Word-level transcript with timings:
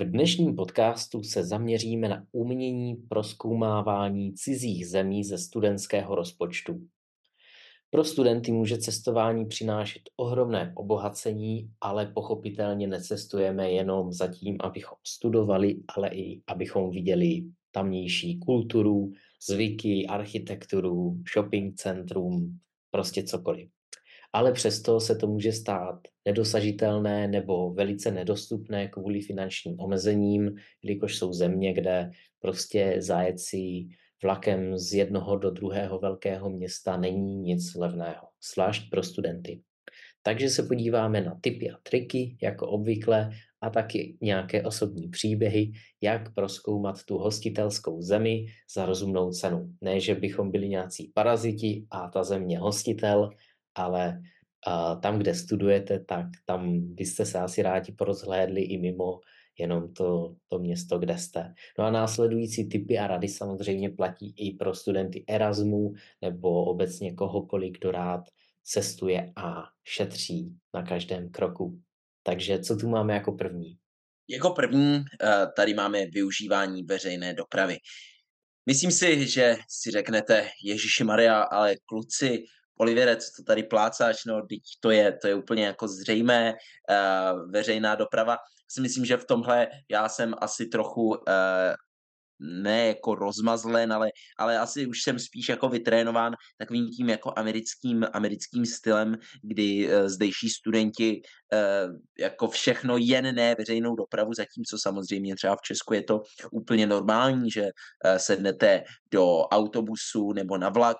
V 0.00 0.04
dnešním 0.04 0.56
podcastu 0.56 1.22
se 1.22 1.44
zaměříme 1.44 2.08
na 2.08 2.26
umění 2.32 2.94
proskoumávání 2.94 4.34
cizích 4.34 4.88
zemí 4.88 5.24
ze 5.24 5.38
studentského 5.38 6.14
rozpočtu. 6.14 6.80
Pro 7.90 8.04
studenty 8.04 8.52
může 8.52 8.78
cestování 8.78 9.46
přinášet 9.46 10.02
ohromné 10.16 10.72
obohacení, 10.76 11.70
ale 11.80 12.06
pochopitelně 12.06 12.86
necestujeme 12.86 13.70
jenom 13.70 14.12
za 14.12 14.26
tím, 14.26 14.56
abychom 14.60 14.98
studovali, 15.06 15.76
ale 15.96 16.08
i 16.08 16.42
abychom 16.46 16.90
viděli 16.90 17.44
tamnější 17.70 18.38
kulturu, 18.38 19.12
zvyky, 19.48 20.06
architekturu, 20.06 21.22
shopping 21.34 21.74
centrum, 21.74 22.58
prostě 22.90 23.22
cokoliv 23.22 23.70
ale 24.32 24.52
přesto 24.52 25.00
se 25.00 25.16
to 25.16 25.26
může 25.26 25.52
stát 25.52 26.00
nedosažitelné 26.24 27.28
nebo 27.28 27.72
velice 27.72 28.10
nedostupné 28.10 28.88
kvůli 28.88 29.20
finančním 29.20 29.80
omezením, 29.80 30.56
jelikož 30.82 31.18
jsou 31.18 31.32
země, 31.32 31.74
kde 31.74 32.10
prostě 32.40 32.96
zajet 32.98 33.40
si 33.40 33.88
vlakem 34.22 34.78
z 34.78 34.94
jednoho 34.94 35.36
do 35.36 35.50
druhého 35.50 35.98
velkého 35.98 36.50
města 36.50 36.96
není 36.96 37.36
nic 37.36 37.74
levného, 37.74 38.28
zvlášť 38.52 38.90
pro 38.90 39.02
studenty. 39.02 39.60
Takže 40.22 40.50
se 40.50 40.62
podíváme 40.62 41.20
na 41.20 41.38
typy 41.40 41.70
a 41.70 41.76
triky, 41.82 42.36
jako 42.42 42.68
obvykle, 42.68 43.30
a 43.60 43.70
taky 43.70 44.18
nějaké 44.20 44.62
osobní 44.62 45.08
příběhy, 45.08 45.72
jak 46.00 46.34
proskoumat 46.34 47.04
tu 47.04 47.18
hostitelskou 47.18 48.02
zemi 48.02 48.46
za 48.74 48.86
rozumnou 48.86 49.30
cenu. 49.30 49.72
Ne, 49.80 50.00
že 50.00 50.14
bychom 50.14 50.50
byli 50.50 50.68
nějací 50.68 51.12
paraziti 51.14 51.86
a 51.90 52.08
ta 52.08 52.24
země 52.24 52.58
hostitel, 52.58 53.30
ale 53.74 54.20
tam, 55.02 55.18
kde 55.18 55.34
studujete, 55.34 56.04
tak 56.04 56.26
tam 56.44 56.80
byste 56.94 57.26
se 57.26 57.38
asi 57.38 57.62
rádi 57.62 57.92
porozhlédli 57.92 58.62
i 58.62 58.78
mimo 58.78 59.20
jenom 59.58 59.92
to, 59.92 60.36
to 60.48 60.58
město, 60.58 60.98
kde 60.98 61.18
jste. 61.18 61.54
No 61.78 61.84
a 61.84 61.90
následující 61.90 62.68
typy 62.68 62.98
a 62.98 63.06
rady 63.06 63.28
samozřejmě 63.28 63.90
platí 63.90 64.34
i 64.36 64.56
pro 64.56 64.74
studenty 64.74 65.24
Erasmu 65.28 65.92
nebo 66.22 66.64
obecně 66.64 67.14
kohokoliv, 67.14 67.72
kdo 67.78 67.90
rád 67.90 68.20
cestuje 68.64 69.32
a 69.36 69.62
šetří 69.84 70.56
na 70.74 70.82
každém 70.82 71.30
kroku. 71.30 71.80
Takže 72.22 72.58
co 72.58 72.76
tu 72.76 72.88
máme 72.88 73.14
jako 73.14 73.32
první? 73.32 73.76
Jako 74.28 74.50
první 74.50 75.04
tady 75.56 75.74
máme 75.74 76.06
využívání 76.06 76.82
veřejné 76.82 77.34
dopravy. 77.34 77.76
Myslím 78.66 78.90
si, 78.90 79.28
že 79.28 79.56
si 79.68 79.90
řeknete, 79.90 80.48
Ježíši 80.64 81.04
Maria, 81.04 81.42
ale 81.42 81.74
kluci, 81.86 82.44
Olivěrec, 82.80 83.32
to 83.36 83.42
tady 83.42 83.62
plácáš, 83.62 84.24
no, 84.24 84.42
teď 84.48 84.60
to 84.80 84.90
je, 84.90 85.12
to 85.12 85.28
je 85.28 85.34
úplně 85.34 85.64
jako 85.64 85.88
zřejmé, 85.88 86.54
uh, 86.54 87.50
veřejná 87.50 87.94
doprava. 87.94 88.36
Si 88.68 88.80
myslím, 88.80 89.04
že 89.04 89.16
v 89.16 89.24
tomhle 89.24 89.68
já 89.90 90.08
jsem 90.08 90.34
asi 90.40 90.66
trochu 90.66 91.08
uh, 91.08 91.14
ne 92.64 92.86
jako 92.86 93.14
rozmazlen, 93.14 93.92
ale, 93.92 94.10
ale 94.38 94.58
asi 94.58 94.86
už 94.86 95.02
jsem 95.02 95.18
spíš 95.18 95.48
jako 95.48 95.68
vytrénován 95.68 96.34
takovým 96.58 96.88
tím 96.88 97.08
jako 97.08 97.32
americkým, 97.36 98.06
americkým 98.12 98.66
stylem, 98.66 99.16
kdy 99.42 99.88
uh, 99.88 100.08
zdejší 100.08 100.48
studenti 100.48 101.20
uh, 101.52 101.96
jako 102.18 102.48
všechno 102.48 102.96
jen 102.96 103.34
ne 103.34 103.54
veřejnou 103.58 103.96
dopravu, 103.96 104.34
zatímco 104.34 104.78
samozřejmě 104.78 105.36
třeba 105.36 105.56
v 105.56 105.62
Česku 105.62 105.94
je 105.94 106.02
to 106.02 106.22
úplně 106.52 106.86
normální, 106.86 107.50
že 107.50 107.62
uh, 107.62 108.16
sednete 108.16 108.82
do 109.12 109.38
autobusu 109.38 110.32
nebo 110.32 110.58
na 110.58 110.68
vlak, 110.68 110.96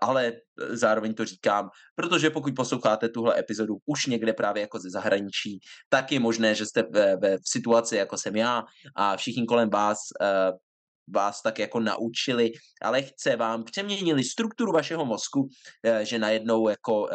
ale 0.00 0.32
zároveň 0.70 1.14
to 1.14 1.24
říkám, 1.24 1.68
protože 1.94 2.30
pokud 2.30 2.54
posloucháte 2.56 3.08
tuhle 3.08 3.38
epizodu 3.38 3.76
už 3.86 4.06
někde 4.06 4.32
právě 4.32 4.60
jako 4.60 4.78
ze 4.78 4.90
zahraničí, 4.90 5.58
tak 5.88 6.12
je 6.12 6.20
možné, 6.20 6.54
že 6.54 6.66
jste 6.66 6.82
ve, 6.82 7.16
ve 7.16 7.38
v 7.38 7.48
situaci 7.48 7.96
jako 7.96 8.18
jsem 8.18 8.36
já 8.36 8.64
a 8.96 9.16
všichni 9.16 9.46
kolem 9.46 9.70
vás 9.70 9.98
uh, 10.20 10.58
vás 11.14 11.42
tak 11.42 11.58
jako 11.58 11.80
naučili, 11.80 12.52
ale 12.82 13.02
chce 13.02 13.36
vám 13.36 13.64
přeměnili 13.64 14.24
strukturu 14.24 14.72
vašeho 14.72 15.04
mozku, 15.04 15.48
eh, 15.84 16.04
že 16.04 16.18
najednou 16.18 16.68
jako 16.68 17.08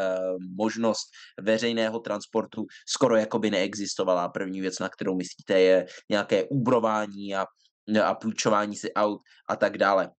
možnost 0.56 1.08
veřejného 1.42 2.00
transportu 2.00 2.66
skoro 2.88 3.16
jako 3.16 3.40
by 3.40 3.52
neexistovala. 3.52 4.30
První 4.30 4.62
věc, 4.62 4.80
na 4.80 4.90
kterou 4.90 5.16
myslíte, 5.16 5.60
je 5.60 5.86
nějaké 6.10 6.44
úbrování 6.44 7.36
a, 7.36 7.46
a 8.04 8.14
půjčování 8.14 8.76
si 8.76 8.94
aut 8.94 9.22
a 9.50 9.56
tak 9.56 9.78
dále 9.78 10.12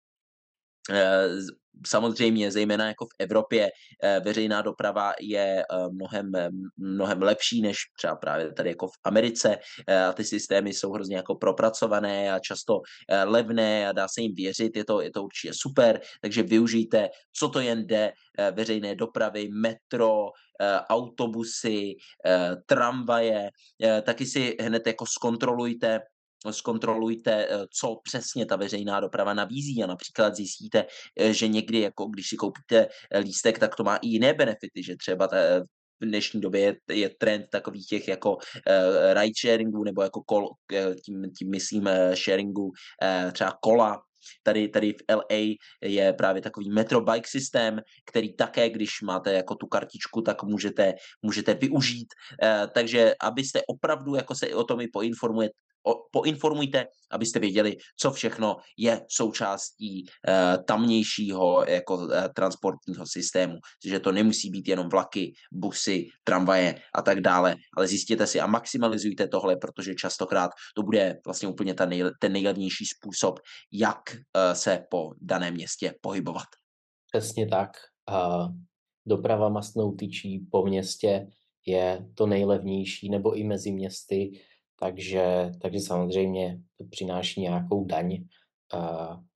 samozřejmě, 1.87 2.53
zejména 2.53 2.87
jako 2.87 3.05
v 3.05 3.15
Evropě, 3.19 3.71
eh, 4.03 4.21
veřejná 4.25 4.63
doprava 4.63 5.13
je 5.21 5.63
eh, 5.63 5.89
mnohem, 5.91 6.33
mnohem 6.77 7.23
lepší 7.23 7.63
než 7.63 7.77
třeba 7.97 8.17
právě 8.17 8.53
tady 8.53 8.69
jako 8.69 8.89
v 8.89 8.99
Americe. 9.05 9.59
Eh, 9.87 10.05
a 10.05 10.13
ty 10.13 10.25
systémy 10.25 10.73
jsou 10.73 10.93
hrozně 10.93 11.17
jako 11.17 11.35
propracované 11.35 12.33
a 12.33 12.39
často 12.39 12.81
levné 13.25 13.89
a 13.89 13.93
dá 13.93 14.09
se 14.09 14.21
jim 14.21 14.35
věřit, 14.35 14.77
je 14.77 14.85
to, 14.85 15.01
je 15.01 15.11
to 15.11 15.23
určitě 15.23 15.53
super, 15.55 16.01
takže 16.21 16.43
využijte, 16.43 17.09
co 17.33 17.49
to 17.49 17.61
jen 17.61 17.87
jde, 17.87 18.13
veřejné 18.53 18.95
dopravy, 18.95 19.49
metro, 19.49 20.27
autobusy, 20.91 21.95
tramvaje, 22.67 23.51
taky 24.03 24.27
si 24.27 24.57
hned 24.61 24.87
jako 24.87 25.07
zkontrolujte, 25.07 26.01
zkontrolujte, 26.51 27.47
eh, 27.51 27.67
co 27.81 27.97
přesně 28.03 28.47
ta 28.47 28.57
veřejná 28.57 29.01
doprava 29.01 29.35
nabízí 29.35 29.83
a 29.83 29.87
například 29.87 30.37
zjistíte, 30.37 30.87
eh, 31.21 31.33
že 31.33 31.49
někdy, 31.49 31.81
jako 31.81 32.07
když 32.07 32.29
si 32.29 32.37
koupíte 32.37 32.89
eh, 33.11 33.19
lístek, 33.19 33.59
tak 33.59 33.77
to 33.77 33.85
má 33.85 33.97
i 33.97 34.09
jiné 34.09 34.35
benefity, 34.35 34.83
že 34.83 34.97
třeba 34.97 35.29
ta, 35.29 35.37
v 36.01 36.07
dnešní 36.07 36.41
době 36.41 36.61
je, 36.61 36.77
je 36.93 37.11
trend 37.19 37.47
takových 37.51 37.87
těch 37.87 38.09
jako 38.09 38.37
uh, 38.37 38.43
ride 39.13 39.33
sharingů 39.41 39.85
nebo 39.85 40.03
jako 40.03 40.23
kol, 40.23 40.49
tím, 41.05 41.31
tím 41.39 41.51
myslím 41.51 41.89
sharingu 42.15 42.65
uh, 42.65 43.33
třeba 43.33 43.59
kola, 43.63 44.03
Tady, 44.43 44.69
tady 44.69 44.93
v 44.93 45.15
LA 45.15 45.55
je 45.83 46.13
právě 46.13 46.43
takový 46.43 46.71
metro 46.71 47.01
bike 47.01 47.29
systém, 47.29 47.81
který 48.07 48.37
také, 48.37 48.71
když 48.71 49.03
máte 49.03 49.33
jako 49.33 49.55
tu 49.55 49.67
kartičku, 49.67 50.23
tak 50.23 50.43
můžete, 50.43 50.95
můžete 51.23 51.55
využít. 51.55 52.09
Uh, 52.43 52.67
takže 52.75 53.15
abyste 53.23 53.63
opravdu 53.69 54.15
jako 54.15 54.35
se 54.35 54.55
o 54.55 54.65
tom 54.65 54.81
i 54.81 54.89
poinformujete, 54.89 55.55
poinformujte, 56.13 56.87
abyste 57.11 57.39
věděli, 57.39 57.77
co 57.99 58.11
všechno 58.11 58.57
je 58.79 59.01
součástí 59.09 60.05
uh, 60.05 60.65
tamnějšího 60.65 61.65
jako 61.69 61.97
uh, 61.97 62.11
transportního 62.37 63.07
systému. 63.07 63.55
Že 63.87 64.01
to 64.01 64.13
nemusí 64.13 64.51
být 64.51 64.69
jenom 64.69 64.89
vlaky, 64.89 65.33
busy, 65.53 66.09
tramvaje 66.25 66.81
a 66.95 67.03
tak 67.03 67.21
dále, 67.21 67.57
ale 67.77 67.89
zjistěte 67.89 68.27
si 68.27 68.41
a 68.41 68.47
maximalizujte 68.47 69.29
tohle, 69.29 69.57
protože 69.57 69.95
častokrát 69.95 70.51
to 70.77 70.83
bude 70.83 71.19
vlastně 71.27 71.49
úplně 71.49 71.75
ta 71.75 71.87
nej, 71.87 72.05
ten 72.21 72.33
nejlevnější 72.33 72.85
způsob, 72.87 73.41
jak 73.73 74.01
uh, 74.15 74.53
se 74.53 74.87
po 74.91 75.11
daném 75.21 75.55
městě 75.55 75.95
pohybovat. 76.01 76.47
Přesně 77.13 77.47
tak. 77.47 77.71
Uh, 78.11 78.49
doprava 79.07 79.49
masnou 79.49 79.93
tyčí 79.93 80.47
po 80.51 80.67
městě 80.67 81.27
je 81.67 82.07
to 82.15 82.27
nejlevnější, 82.27 83.11
nebo 83.11 83.35
i 83.35 83.45
mezi 83.45 83.73
městy 83.73 84.41
takže, 84.81 85.53
takže 85.63 85.81
samozřejmě 85.81 86.61
to 86.79 86.85
přináší 86.85 87.41
nějakou 87.41 87.85
daň 87.85 88.25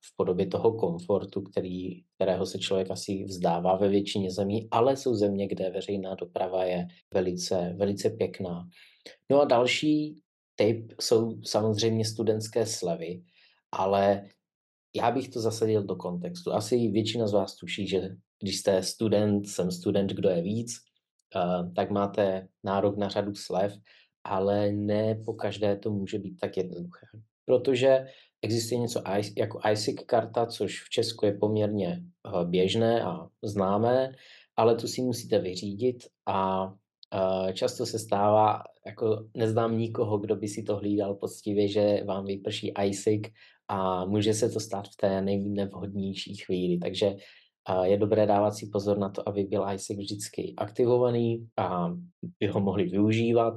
v 0.01 0.15
podobě 0.15 0.47
toho 0.47 0.73
komfortu, 0.73 1.41
který, 1.41 2.03
kterého 2.15 2.45
se 2.45 2.59
člověk 2.59 2.91
asi 2.91 3.23
vzdává 3.23 3.75
ve 3.75 3.89
většině 3.89 4.31
zemí, 4.31 4.67
ale 4.71 4.97
jsou 4.97 5.15
země, 5.15 5.47
kde 5.47 5.69
veřejná 5.69 6.15
doprava 6.15 6.63
je 6.63 6.87
velice, 7.13 7.73
velice 7.77 8.09
pěkná. 8.09 8.67
No 9.29 9.41
a 9.41 9.45
další 9.45 10.21
typ 10.55 10.93
jsou 11.01 11.41
samozřejmě 11.43 12.05
studentské 12.05 12.65
slevy, 12.65 13.23
ale 13.71 14.23
já 14.95 15.11
bych 15.11 15.29
to 15.29 15.39
zasadil 15.39 15.83
do 15.83 15.95
kontextu. 15.95 16.53
Asi 16.53 16.87
většina 16.87 17.27
z 17.27 17.33
vás 17.33 17.55
tuší, 17.55 17.87
že 17.87 18.09
když 18.41 18.57
jste 18.57 18.83
student, 18.83 19.47
jsem 19.47 19.71
student, 19.71 20.11
kdo 20.11 20.29
je 20.29 20.41
víc, 20.41 20.73
tak 21.75 21.91
máte 21.91 22.47
nárok 22.63 22.97
na 22.97 23.09
řadu 23.09 23.35
slev 23.35 23.73
ale 24.23 24.71
ne 24.71 25.15
po 25.25 25.33
každé 25.33 25.75
to 25.77 25.91
může 25.91 26.19
být 26.19 26.39
tak 26.39 26.57
jednoduché. 26.57 27.07
Protože 27.45 28.05
existuje 28.41 28.79
něco 28.81 29.03
jako 29.37 29.59
ISIC 29.71 30.03
karta, 30.05 30.45
což 30.45 30.83
v 30.83 30.89
Česku 30.89 31.25
je 31.25 31.33
poměrně 31.33 32.01
eh, 32.01 32.45
běžné 32.45 33.03
a 33.03 33.27
známé, 33.43 34.15
ale 34.55 34.75
tu 34.75 34.87
si 34.87 35.01
musíte 35.01 35.39
vyřídit 35.39 35.97
a 36.25 36.67
eh, 37.13 37.53
často 37.53 37.85
se 37.85 37.99
stává, 37.99 38.63
jako 38.85 39.25
neznám 39.33 39.77
nikoho, 39.77 40.17
kdo 40.17 40.35
by 40.35 40.47
si 40.47 40.63
to 40.63 40.77
hlídal 40.77 41.15
poctivě, 41.15 41.67
že 41.67 42.03
vám 42.05 42.25
vyprší 42.25 42.73
ISIC 42.85 43.23
a 43.67 44.05
může 44.05 44.33
se 44.33 44.49
to 44.49 44.59
stát 44.59 44.87
v 44.87 44.95
té 44.95 45.21
nejnevhodnější 45.21 46.35
chvíli. 46.35 46.77
Takže 46.77 47.15
je 47.83 47.97
dobré 47.97 48.25
dávat 48.25 48.51
si 48.51 48.67
pozor 48.67 48.97
na 48.97 49.09
to, 49.09 49.29
aby 49.29 49.43
byl 49.43 49.65
ISIC 49.73 49.97
vždycky 49.97 50.53
aktivovaný 50.57 51.47
a 51.57 51.89
by 52.39 52.47
ho 52.47 52.59
mohli 52.59 52.83
využívat. 52.83 53.53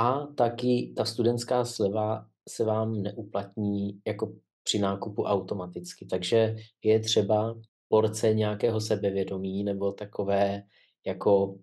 A 0.00 0.26
taky 0.26 0.92
ta 0.96 1.04
studentská 1.04 1.64
sleva 1.64 2.26
se 2.48 2.64
vám 2.64 3.02
neuplatní 3.02 4.00
jako 4.06 4.32
při 4.62 4.78
nákupu 4.78 5.22
automaticky. 5.22 6.06
Takže 6.06 6.56
je 6.84 7.00
třeba 7.00 7.60
porce 7.88 8.34
nějakého 8.34 8.80
sebevědomí 8.80 9.64
nebo 9.64 9.92
takové 9.92 10.62
jako 11.06 11.58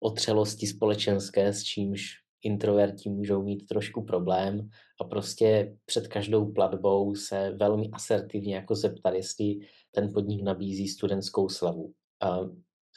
otřelosti 0.00 0.66
společenské, 0.66 1.52
s 1.52 1.62
čímž 1.62 2.02
introverti 2.42 3.10
můžou 3.10 3.42
mít 3.42 3.66
trošku 3.66 4.04
problém 4.04 4.68
a 5.00 5.04
prostě 5.04 5.76
před 5.84 6.08
každou 6.08 6.52
platbou 6.52 7.14
se 7.14 7.50
velmi 7.50 7.90
asertivně 7.92 8.54
jako 8.54 8.74
zeptat, 8.74 9.14
jestli 9.14 9.58
ten 9.90 10.12
podnik 10.12 10.42
nabízí 10.42 10.88
studentskou 10.88 11.48
slavu. 11.48 11.92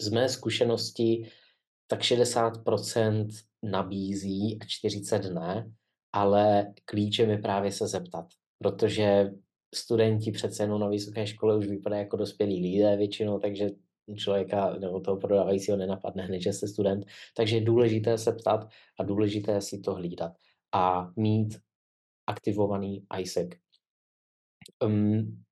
Z 0.01 0.09
mé 0.09 0.29
zkušenosti 0.29 1.31
tak 1.87 2.01
60% 2.01 3.27
nabízí 3.63 4.57
a 4.61 4.65
40 4.65 5.19
ne, 5.33 5.71
ale 6.13 6.73
klíčem 6.85 7.29
je 7.29 7.37
právě 7.37 7.71
se 7.71 7.87
zeptat, 7.87 8.25
protože 8.59 9.31
studenti 9.75 10.31
přece 10.31 10.63
jenom 10.63 10.81
na 10.81 10.87
vysoké 10.87 11.27
škole 11.27 11.57
už 11.57 11.67
vypadají 11.67 12.01
jako 12.01 12.17
dospělí 12.17 12.61
lidé 12.61 12.97
většinou, 12.97 13.39
takže 13.39 13.69
člověka 14.15 14.75
nebo 14.79 14.99
toho 14.99 15.17
prodávajícího 15.17 15.77
nenapadne 15.77 16.23
hned, 16.23 16.41
že 16.41 16.53
jste 16.53 16.67
student. 16.67 17.05
Takže 17.37 17.55
je 17.55 17.61
důležité 17.61 18.17
se 18.17 18.31
ptat 18.31 18.69
a 18.99 19.03
důležité 19.03 19.61
si 19.61 19.79
to 19.79 19.93
hlídat 19.93 20.31
a 20.71 21.11
mít 21.15 21.59
aktivovaný 22.27 23.05
ISEC. 23.19 23.49
Um, 24.83 25.43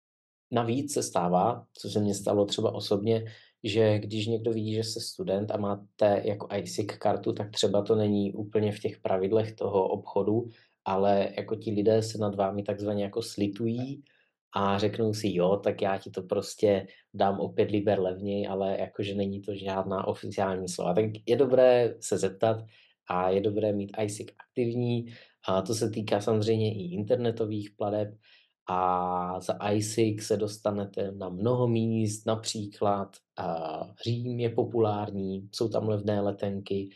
navíc 0.51 0.93
se 0.93 1.03
stává, 1.03 1.65
co 1.73 1.89
se 1.89 1.99
mně 1.99 2.15
stalo 2.15 2.45
třeba 2.45 2.73
osobně, 2.73 3.25
že 3.63 3.99
když 3.99 4.27
někdo 4.27 4.53
vidí, 4.53 4.73
že 4.73 4.83
jste 4.83 4.99
student 4.99 5.51
a 5.51 5.57
máte 5.57 6.21
jako 6.25 6.47
ISIC 6.55 6.87
kartu, 6.97 7.33
tak 7.33 7.51
třeba 7.51 7.81
to 7.81 7.95
není 7.95 8.33
úplně 8.33 8.71
v 8.71 8.79
těch 8.79 8.99
pravidlech 8.99 9.55
toho 9.55 9.87
obchodu, 9.87 10.49
ale 10.85 11.29
jako 11.37 11.55
ti 11.55 11.71
lidé 11.71 12.03
se 12.03 12.17
nad 12.17 12.35
vámi 12.35 12.63
takzvaně 12.63 13.03
jako 13.03 13.21
slitují 13.21 14.03
a 14.55 14.77
řeknou 14.77 15.13
si, 15.13 15.33
jo, 15.33 15.57
tak 15.63 15.81
já 15.81 15.97
ti 15.97 16.09
to 16.09 16.23
prostě 16.23 16.87
dám 17.13 17.39
o 17.39 17.49
pět 17.49 17.71
liber 17.71 17.99
levněji, 17.99 18.47
ale 18.47 18.77
jakože 18.79 19.15
není 19.15 19.41
to 19.41 19.55
žádná 19.55 20.07
oficiální 20.07 20.67
slova. 20.67 20.93
Tak 20.93 21.05
je 21.25 21.35
dobré 21.35 21.95
se 21.99 22.17
zeptat 22.17 22.65
a 23.07 23.29
je 23.29 23.41
dobré 23.41 23.73
mít 23.73 23.91
ISIC 24.03 24.27
aktivní. 24.39 25.13
A 25.47 25.61
to 25.61 25.75
se 25.75 25.89
týká 25.89 26.21
samozřejmě 26.21 26.73
i 26.73 26.93
internetových 26.93 27.71
pladeb 27.71 28.15
a 28.67 29.39
za 29.39 29.57
ISIC 29.71 30.23
se 30.23 30.37
dostanete 30.37 31.11
na 31.11 31.29
mnoho 31.29 31.67
míst, 31.67 32.25
například 32.25 33.17
uh, 33.39 33.87
Řím 34.03 34.39
je 34.39 34.49
populární, 34.49 35.49
jsou 35.51 35.69
tam 35.69 35.89
levné 35.89 36.21
letenky, 36.21 36.89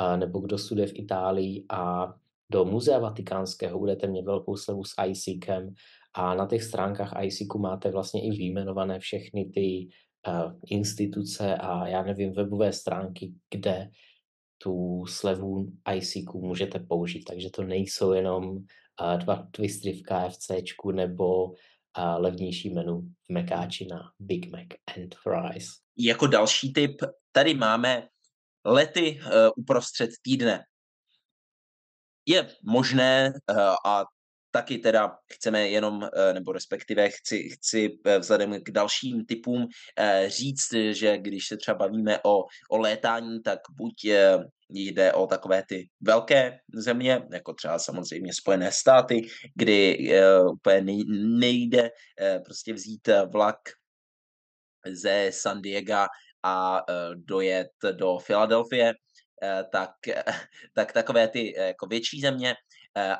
uh, 0.00 0.16
nebo 0.16 0.40
kdo 0.40 0.58
studuje 0.58 0.86
v 0.86 0.98
Itálii 0.98 1.64
a 1.70 2.14
do 2.52 2.64
Muzea 2.64 2.98
Vatikánského 2.98 3.78
budete 3.78 4.06
mít 4.06 4.24
velkou 4.24 4.56
slevu 4.56 4.84
s 4.84 4.94
ISICem 5.06 5.74
a 6.14 6.34
na 6.34 6.46
těch 6.46 6.62
stránkách 6.62 7.12
ICQ 7.22 7.58
máte 7.58 7.90
vlastně 7.90 8.22
i 8.26 8.30
výjmenované 8.30 8.98
všechny 8.98 9.44
ty 9.44 9.88
uh, 10.28 10.52
instituce 10.66 11.56
a 11.56 11.86
já 11.88 12.02
nevím, 12.02 12.32
webové 12.32 12.72
stránky, 12.72 13.32
kde 13.50 13.90
tu 14.58 15.04
slevu 15.08 15.72
ICQ 15.94 16.38
můžete 16.38 16.78
použít. 16.78 17.24
Takže 17.24 17.50
to 17.50 17.62
nejsou 17.62 18.12
jenom 18.12 18.58
dva 19.16 19.48
twistry 19.50 19.92
v 19.92 20.02
KFCčku 20.02 20.90
nebo 20.90 21.54
levnější 22.16 22.70
menu 22.70 23.00
v 23.00 23.32
Mekáči 23.32 23.86
na 23.86 24.00
Big 24.18 24.52
Mac 24.52 24.66
and 24.96 25.14
Fries. 25.14 25.66
Jako 25.98 26.26
další 26.26 26.72
tip, 26.72 27.02
tady 27.32 27.54
máme 27.54 28.08
lety 28.64 29.20
uh, 29.20 29.30
uprostřed 29.56 30.10
týdne. 30.22 30.64
Je 32.26 32.48
možné, 32.64 33.32
uh, 33.50 33.58
a 33.86 34.04
taky 34.50 34.78
teda 34.78 35.18
chceme 35.32 35.68
jenom, 35.68 36.02
eh, 36.02 36.32
nebo 36.32 36.52
respektive 36.52 37.10
chci, 37.10 37.48
chci 37.50 37.98
vzhledem 38.18 38.62
k 38.62 38.70
dalším 38.70 39.26
typům 39.26 39.66
říct, 40.26 40.72
že 40.90 41.18
když 41.18 41.46
se 41.46 41.56
třeba 41.56 41.78
bavíme 41.78 42.18
o, 42.24 42.44
o 42.70 42.78
létání, 42.78 43.42
tak 43.42 43.58
buď 43.70 43.94
jde 44.74 45.12
o 45.12 45.26
takové 45.26 45.62
ty 45.68 45.88
velké 46.00 46.58
země, 46.74 47.22
jako 47.32 47.54
třeba 47.54 47.78
samozřejmě 47.78 48.32
Spojené 48.34 48.72
státy, 48.72 49.20
kdy 49.56 50.10
úplně 50.52 51.04
nejde 51.40 51.90
prostě 52.44 52.72
vzít 52.72 53.08
vlak 53.32 53.56
ze 54.86 55.28
San 55.32 55.62
Diego 55.62 56.06
a 56.42 56.82
dojet 57.14 57.68
do 57.92 58.18
Filadelfie, 58.18 58.94
tak, 59.72 59.90
tak 60.74 60.92
takové 60.92 61.28
ty 61.28 61.54
jako 61.56 61.86
větší 61.86 62.20
země 62.20 62.54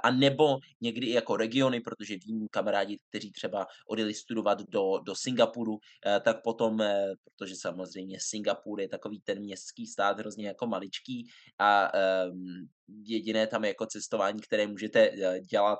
a 0.03 0.11
nebo 0.11 0.59
někdy 0.81 1.06
i 1.06 1.12
jako 1.12 1.37
regiony, 1.37 1.81
protože 1.81 2.17
vím 2.26 2.49
kamarádi, 2.50 2.99
kteří 3.09 3.32
třeba 3.32 3.67
odjeli 3.88 4.15
studovat 4.15 4.62
do, 4.69 4.99
do 5.06 5.15
Singapuru, 5.15 5.79
eh, 6.06 6.21
tak 6.21 6.43
potom, 6.43 6.81
eh, 6.81 7.12
protože 7.25 7.55
samozřejmě 7.56 8.19
Singapur 8.21 8.81
je 8.81 8.88
takový 8.88 9.21
ten 9.21 9.41
městský 9.41 9.87
stát 9.87 10.19
hrozně 10.19 10.47
jako 10.47 10.67
maličký 10.67 11.29
a 11.59 11.93
um, 12.29 12.69
jediné 13.05 13.47
tam 13.47 13.65
jako 13.65 13.87
cestování, 13.87 14.41
které 14.41 14.67
můžete 14.67 15.11
dělat, 15.50 15.79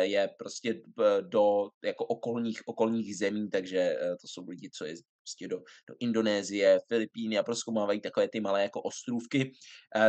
je 0.00 0.30
prostě 0.38 0.80
do 1.20 1.68
jako 1.84 2.04
okolních, 2.04 2.60
okolních 2.66 3.16
zemí, 3.16 3.50
takže 3.50 3.96
to 4.20 4.28
jsou 4.28 4.48
lidi, 4.48 4.70
co 4.70 4.84
je 4.84 4.94
prostě 5.22 5.48
do, 5.48 5.58
do 5.88 5.94
Indonésie, 6.00 6.80
Filipíny 6.88 7.38
a 7.38 7.42
proskoumávají 7.42 8.00
takové 8.00 8.28
ty 8.28 8.40
malé 8.40 8.62
jako 8.62 8.82
ostrůvky 8.82 9.52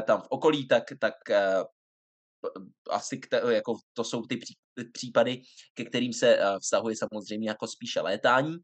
tam 0.05 0.21
v 0.21 0.27
okolí, 0.29 0.67
tak, 0.67 0.83
tak 0.99 1.13
asi 2.89 3.19
jako 3.49 3.73
to 3.93 4.03
jsou 4.03 4.25
ty 4.25 4.39
případy, 4.93 5.41
ke 5.73 5.85
kterým 5.85 6.13
se 6.13 6.37
eh, 6.37 6.59
vztahuje 6.59 6.95
samozřejmě 6.95 7.49
jako 7.49 7.67
spíše 7.67 8.01
létání. 8.01 8.57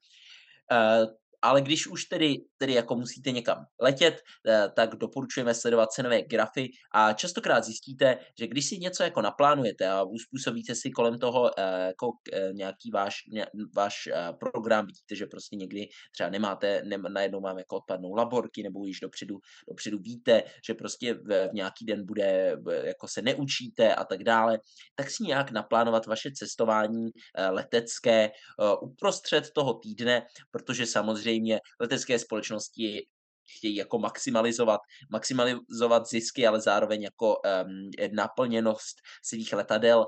Ale 1.46 1.62
když 1.62 1.88
už 1.88 2.06
tedy, 2.06 2.38
tedy 2.58 2.74
jako 2.74 2.96
musíte 2.96 3.32
někam 3.32 3.66
letět, 3.82 4.22
eh, 4.48 4.70
tak 4.76 4.96
doporučujeme 4.96 5.54
sledovat 5.54 5.92
cenové 5.92 6.22
grafy 6.22 6.70
a 6.92 7.14
častokrát 7.14 7.64
zjistíte, 7.64 8.18
že 8.40 8.48
když 8.48 8.66
si 8.66 8.78
něco 8.78 9.04
jako 9.04 9.22
naplánujete 9.22 9.88
a 9.90 10.04
uspůsobíte 10.04 10.76
si 10.76 10.92
kolem 10.92 11.20
toho 11.20 11.52
eh, 11.60 11.88
jako 11.88 12.12
eh, 12.34 12.54
nějaký 12.54 12.92
váš, 12.92 13.16
váš 13.76 14.10
program, 14.40 14.86
vidíte, 14.86 15.16
že 15.16 15.26
prostě 15.26 15.56
někdy 15.56 15.88
třeba 16.12 16.30
nemáte, 16.30 16.82
ne, 16.86 16.98
najednou 16.98 17.42
vám 17.42 17.58
jako 17.58 17.76
odpadnou 17.76 18.14
laborky 18.14 18.64
nebo 18.64 18.86
již 18.86 19.00
dopředu, 19.00 19.38
dopředu 19.70 19.98
víte, 20.00 20.44
že 20.68 20.74
prostě 20.74 21.14
v, 21.14 21.50
v 21.50 21.54
nějaký 21.54 21.86
den 21.86 22.06
bude, 22.06 22.58
jako 22.84 23.08
se 23.08 23.22
neučíte 23.22 23.96
a 23.96 24.06
tak 24.06 24.24
dále, 24.24 24.60
tak 24.96 25.10
si 25.10 25.24
nějak 25.24 25.52
naplánovat 25.52 26.06
vaše 26.06 26.32
cestování 26.32 27.10
letecké 27.50 28.32
uprostřed 28.82 29.52
toho 29.52 29.74
týdne, 29.74 30.22
protože 30.52 30.86
samozřejmě 30.86 31.35
samozřejmě 31.36 31.60
letecké 31.80 32.20
společnosti 32.20 33.08
chtějí 33.58 33.76
jako 33.76 34.00
maximalizovat, 34.00 34.82
maximalizovat 35.12 36.08
zisky, 36.08 36.48
ale 36.48 36.62
zároveň 36.62 37.02
jako 37.02 37.36
um, 37.36 37.90
naplněnost 38.16 38.96
svých 39.24 39.54
letadel, 39.54 40.00
uh, 40.00 40.06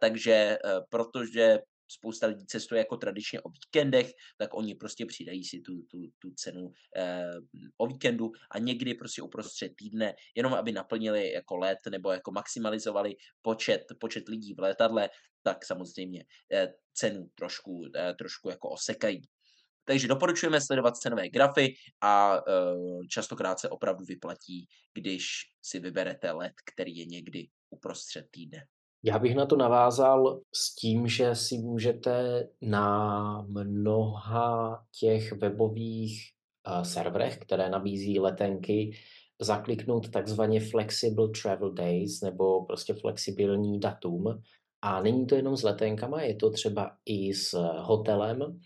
takže 0.00 0.58
uh, 0.64 0.84
protože 0.90 1.58
spousta 1.88 2.26
lidí 2.26 2.46
cestuje 2.46 2.78
jako 2.78 2.96
tradičně 2.96 3.40
o 3.40 3.48
víkendech, 3.48 4.10
tak 4.38 4.54
oni 4.54 4.74
prostě 4.74 5.06
přidají 5.06 5.44
si 5.44 5.60
tu, 5.60 5.82
tu, 5.82 5.98
tu 6.18 6.30
cenu 6.34 6.72
eh, 6.96 7.30
o 7.76 7.86
víkendu 7.86 8.30
a 8.50 8.58
někdy 8.58 8.94
prostě 8.94 9.22
uprostřed 9.22 9.72
týdne, 9.76 10.14
jenom 10.34 10.54
aby 10.54 10.72
naplnili 10.72 11.32
jako 11.32 11.56
let 11.56 11.78
nebo 11.90 12.12
jako 12.12 12.32
maximalizovali 12.32 13.14
počet, 13.42 13.82
počet 14.00 14.28
lidí 14.28 14.54
v 14.54 14.60
letadle, 14.60 15.08
tak 15.42 15.64
samozřejmě 15.64 16.24
eh, 16.52 16.68
cenu 16.92 17.30
trošku, 17.34 17.82
eh, 17.96 18.14
trošku 18.14 18.50
jako 18.50 18.68
osekají. 18.68 19.22
Takže 19.88 20.08
doporučujeme 20.08 20.60
sledovat 20.60 20.96
cenové 20.96 21.28
grafy 21.28 21.74
a 22.00 22.34
uh, 22.34 23.02
častokrát 23.10 23.58
se 23.58 23.68
opravdu 23.68 24.04
vyplatí, 24.04 24.66
když 24.94 25.24
si 25.62 25.80
vyberete 25.80 26.30
let, 26.30 26.52
který 26.72 26.96
je 26.96 27.06
někdy 27.06 27.48
uprostřed 27.70 28.26
týdne. 28.30 28.58
Já 29.02 29.18
bych 29.18 29.34
na 29.34 29.46
to 29.46 29.56
navázal 29.56 30.40
s 30.54 30.74
tím, 30.74 31.08
že 31.08 31.34
si 31.34 31.58
můžete 31.58 32.48
na 32.62 33.42
mnoha 33.48 34.82
těch 35.00 35.32
webových 35.32 36.30
uh, 36.68 36.82
serverech, 36.82 37.38
které 37.38 37.70
nabízí 37.70 38.20
letenky, 38.20 38.98
zakliknout 39.40 40.10
takzvaně 40.10 40.60
flexible 40.60 41.28
travel 41.42 41.72
days 41.72 42.20
nebo 42.20 42.64
prostě 42.64 42.94
flexibilní 42.94 43.80
datum. 43.80 44.42
A 44.82 45.02
není 45.02 45.26
to 45.26 45.34
jenom 45.34 45.56
s 45.56 45.62
letenkama, 45.62 46.22
je 46.22 46.34
to 46.34 46.50
třeba 46.50 46.96
i 47.04 47.34
s 47.34 47.52
hotelem, 47.78 48.60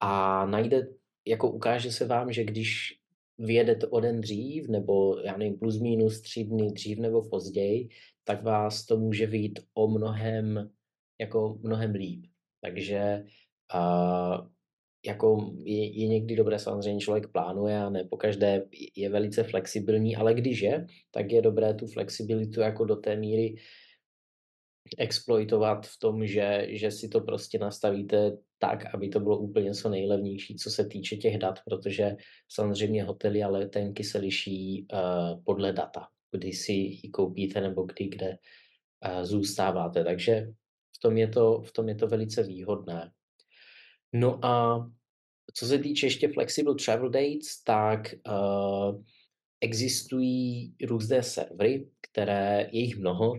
a 0.00 0.46
najde, 0.46 0.88
jako 1.26 1.50
ukáže 1.50 1.92
se 1.92 2.06
vám, 2.06 2.32
že 2.32 2.44
když 2.44 2.98
vyjedete 3.38 3.86
o 3.86 4.00
den 4.00 4.20
dřív, 4.20 4.68
nebo 4.68 5.18
já 5.18 5.36
nevím, 5.36 5.58
plus 5.58 5.80
minus 5.80 6.20
tři 6.20 6.44
dny 6.44 6.72
dřív 6.72 6.98
nebo 6.98 7.28
později, 7.28 7.88
tak 8.24 8.42
vás 8.42 8.86
to 8.86 8.96
může 8.96 9.26
být 9.26 9.58
o 9.74 9.88
mnohem, 9.88 10.70
jako 11.20 11.58
mnohem 11.62 11.94
líp. 11.94 12.26
Takže 12.60 13.24
uh, 13.74 14.46
jako 15.06 15.54
je, 15.64 16.00
je 16.00 16.06
někdy 16.06 16.36
dobré, 16.36 16.58
samozřejmě 16.58 17.00
člověk 17.00 17.32
plánuje 17.32 17.78
a 17.78 17.90
ne 17.90 18.04
pokaždé 18.04 18.68
je 18.96 19.08
velice 19.08 19.42
flexibilní, 19.42 20.16
ale 20.16 20.34
když 20.34 20.60
je, 20.60 20.86
tak 21.10 21.32
je 21.32 21.42
dobré 21.42 21.74
tu 21.74 21.86
flexibilitu 21.86 22.60
jako 22.60 22.84
do 22.84 22.96
té 22.96 23.16
míry 23.16 23.56
exploitovat 24.98 25.86
v 25.86 25.98
tom, 25.98 26.26
že, 26.26 26.66
že 26.70 26.90
si 26.90 27.08
to 27.08 27.20
prostě 27.20 27.58
nastavíte 27.58 28.36
tak, 28.58 28.94
aby 28.94 29.08
to 29.08 29.20
bylo 29.20 29.38
úplně 29.38 29.74
co 29.74 29.88
nejlevnější, 29.88 30.56
co 30.56 30.70
se 30.70 30.84
týče 30.84 31.16
těch 31.16 31.38
dat, 31.38 31.58
protože 31.64 32.16
samozřejmě 32.48 33.04
hotely 33.04 33.42
a 33.42 33.48
letenky 33.48 34.04
se 34.04 34.18
liší 34.18 34.86
uh, 34.92 35.42
podle 35.44 35.72
data, 35.72 36.08
kdy 36.32 36.52
si 36.52 36.72
ji 36.72 37.10
koupíte 37.10 37.60
nebo 37.60 37.82
kdy 37.82 38.08
kde 38.08 38.28
uh, 38.28 39.24
zůstáváte. 39.24 40.04
Takže 40.04 40.48
v 40.96 41.00
tom, 41.00 41.16
je 41.16 41.28
to, 41.28 41.62
v 41.62 41.72
tom 41.72 41.88
je 41.88 41.94
to 41.94 42.06
velice 42.06 42.42
výhodné. 42.42 43.10
No 44.12 44.44
a 44.44 44.86
co 45.54 45.66
se 45.66 45.78
týče 45.78 46.06
ještě 46.06 46.28
flexible 46.28 46.74
travel 46.84 47.10
dates, 47.10 47.62
tak 47.64 48.14
uh, 48.28 49.02
existují 49.60 50.74
různé 50.86 51.22
servery, 51.22 51.88
které 52.00 52.68
je 52.72 52.80
jich 52.80 52.96
mnoho, 52.98 53.34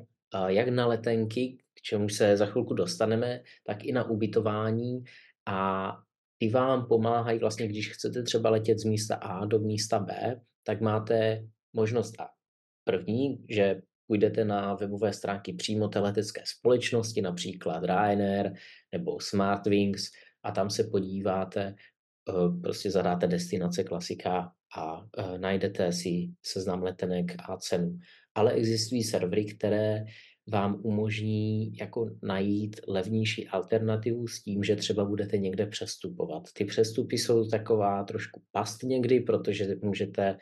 jak 0.47 0.67
na 0.67 0.87
letenky, 0.87 1.57
čemu 1.81 2.09
se 2.09 2.37
za 2.37 2.45
chvilku 2.45 2.73
dostaneme, 2.73 3.41
tak 3.65 3.83
i 3.83 3.91
na 3.91 4.09
ubytování 4.09 5.03
a 5.47 5.91
ty 6.37 6.49
vám 6.49 6.85
pomáhají 6.87 7.39
vlastně, 7.39 7.67
když 7.67 7.93
chcete 7.93 8.23
třeba 8.23 8.49
letět 8.49 8.79
z 8.79 8.83
místa 8.83 9.15
A 9.15 9.45
do 9.45 9.59
místa 9.59 9.99
B, 9.99 10.41
tak 10.63 10.81
máte 10.81 11.43
možnost 11.73 12.19
A. 12.19 12.29
První, 12.83 13.45
že 13.49 13.81
půjdete 14.07 14.45
na 14.45 14.73
webové 14.73 15.13
stránky 15.13 15.53
přímo 15.53 15.87
té 15.87 15.99
letecké 15.99 16.43
společnosti, 16.45 17.21
například 17.21 17.83
Ryanair 17.83 18.53
nebo 18.91 19.19
Smartwings 19.19 20.09
a 20.43 20.51
tam 20.51 20.69
se 20.69 20.83
podíváte, 20.83 21.75
eh, 22.29 22.61
prostě 22.61 22.91
zadáte 22.91 23.27
destinace 23.27 23.83
klasika 23.83 24.51
a 24.77 25.05
eh, 25.17 25.37
najdete 25.37 25.91
si 25.91 26.29
seznam 26.43 26.83
letenek 26.83 27.35
a 27.49 27.57
cenu 27.57 27.99
ale 28.39 28.51
existují 28.51 29.03
servery, 29.03 29.45
které 29.45 30.05
vám 30.49 30.79
umožní 30.83 31.77
jako 31.77 32.09
najít 32.23 32.81
levnější 32.87 33.47
alternativu 33.47 34.27
s 34.27 34.43
tím, 34.43 34.63
že 34.63 34.75
třeba 34.75 35.05
budete 35.05 35.37
někde 35.37 35.65
přestupovat. 35.65 36.43
Ty 36.53 36.65
přestupy 36.65 37.17
jsou 37.17 37.49
taková 37.49 38.03
trošku 38.03 38.41
past 38.51 38.83
někdy, 38.83 39.19
protože 39.19 39.75
můžete 39.81 40.37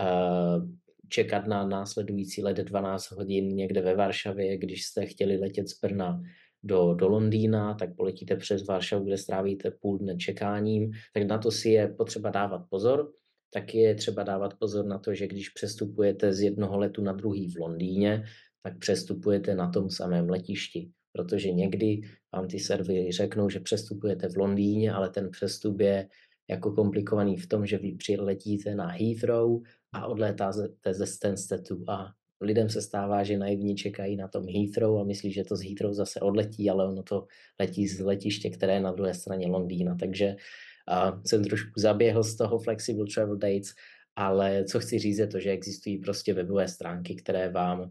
uh, 0.00 0.68
čekat 1.08 1.46
na 1.46 1.66
následující 1.66 2.42
let 2.42 2.56
12 2.56 3.10
hodin 3.10 3.48
někde 3.48 3.80
ve 3.80 3.94
Varšavě, 3.96 4.58
když 4.58 4.84
jste 4.84 5.06
chtěli 5.06 5.36
letět 5.36 5.68
z 5.68 5.80
Brna 5.80 6.22
do, 6.62 6.94
do 6.94 7.08
Londýna, 7.08 7.74
tak 7.74 7.96
poletíte 7.96 8.36
přes 8.36 8.66
Varšavu, 8.66 9.04
kde 9.04 9.18
strávíte 9.18 9.70
půl 9.70 9.98
dne 9.98 10.16
čekáním, 10.16 10.90
tak 11.14 11.22
na 11.22 11.38
to 11.38 11.50
si 11.50 11.68
je 11.68 11.88
potřeba 11.88 12.30
dávat 12.30 12.62
pozor 12.70 13.12
tak 13.52 13.74
je 13.74 13.94
třeba 13.94 14.22
dávat 14.22 14.54
pozor 14.54 14.86
na 14.86 14.98
to, 14.98 15.14
že 15.14 15.26
když 15.26 15.48
přestupujete 15.48 16.32
z 16.32 16.40
jednoho 16.40 16.78
letu 16.78 17.02
na 17.02 17.12
druhý 17.12 17.50
v 17.50 17.58
Londýně, 17.58 18.24
tak 18.62 18.78
přestupujete 18.78 19.54
na 19.54 19.70
tom 19.70 19.90
samém 19.90 20.30
letišti. 20.30 20.90
Protože 21.12 21.50
někdy 21.52 22.00
vám 22.32 22.48
ty 22.48 22.58
servery 22.58 23.12
řeknou, 23.12 23.50
že 23.50 23.60
přestupujete 23.60 24.28
v 24.28 24.36
Londýně, 24.36 24.92
ale 24.92 25.10
ten 25.10 25.30
přestup 25.30 25.80
je 25.80 26.08
jako 26.50 26.72
komplikovaný 26.72 27.36
v 27.36 27.46
tom, 27.46 27.66
že 27.66 27.78
vy 27.78 27.92
přiletíte 27.92 28.74
na 28.74 28.86
Heathrow 28.86 29.62
a 29.92 30.06
odlétáte 30.06 30.94
ze 30.94 31.06
Stanstedu 31.06 31.90
a 31.90 32.12
lidem 32.40 32.68
se 32.68 32.82
stává, 32.82 33.24
že 33.24 33.38
naivně 33.38 33.74
čekají 33.74 34.16
na 34.16 34.28
tom 34.28 34.44
Heathrow 34.46 34.98
a 34.98 35.04
myslí, 35.04 35.32
že 35.32 35.44
to 35.44 35.56
z 35.56 35.62
Heathrow 35.62 35.94
zase 35.94 36.20
odletí, 36.20 36.70
ale 36.70 36.88
ono 36.88 37.02
to 37.02 37.26
letí 37.60 37.88
z 37.88 38.00
letiště, 38.00 38.50
které 38.50 38.74
je 38.74 38.80
na 38.80 38.92
druhé 38.92 39.14
straně 39.14 39.46
Londýna. 39.46 39.96
Takže 40.00 40.36
a 40.88 41.20
jsem 41.26 41.44
trošku 41.44 41.70
zaběhl 41.76 42.22
z 42.22 42.36
toho 42.36 42.58
Flexible 42.58 43.06
Travel 43.14 43.36
Dates, 43.36 43.74
ale 44.16 44.64
co 44.64 44.80
chci 44.80 44.98
říct 44.98 45.18
je 45.18 45.26
to, 45.26 45.40
že 45.40 45.50
existují 45.50 45.98
prostě 45.98 46.34
webové 46.34 46.68
stránky, 46.68 47.14
které 47.14 47.48
vám 47.48 47.90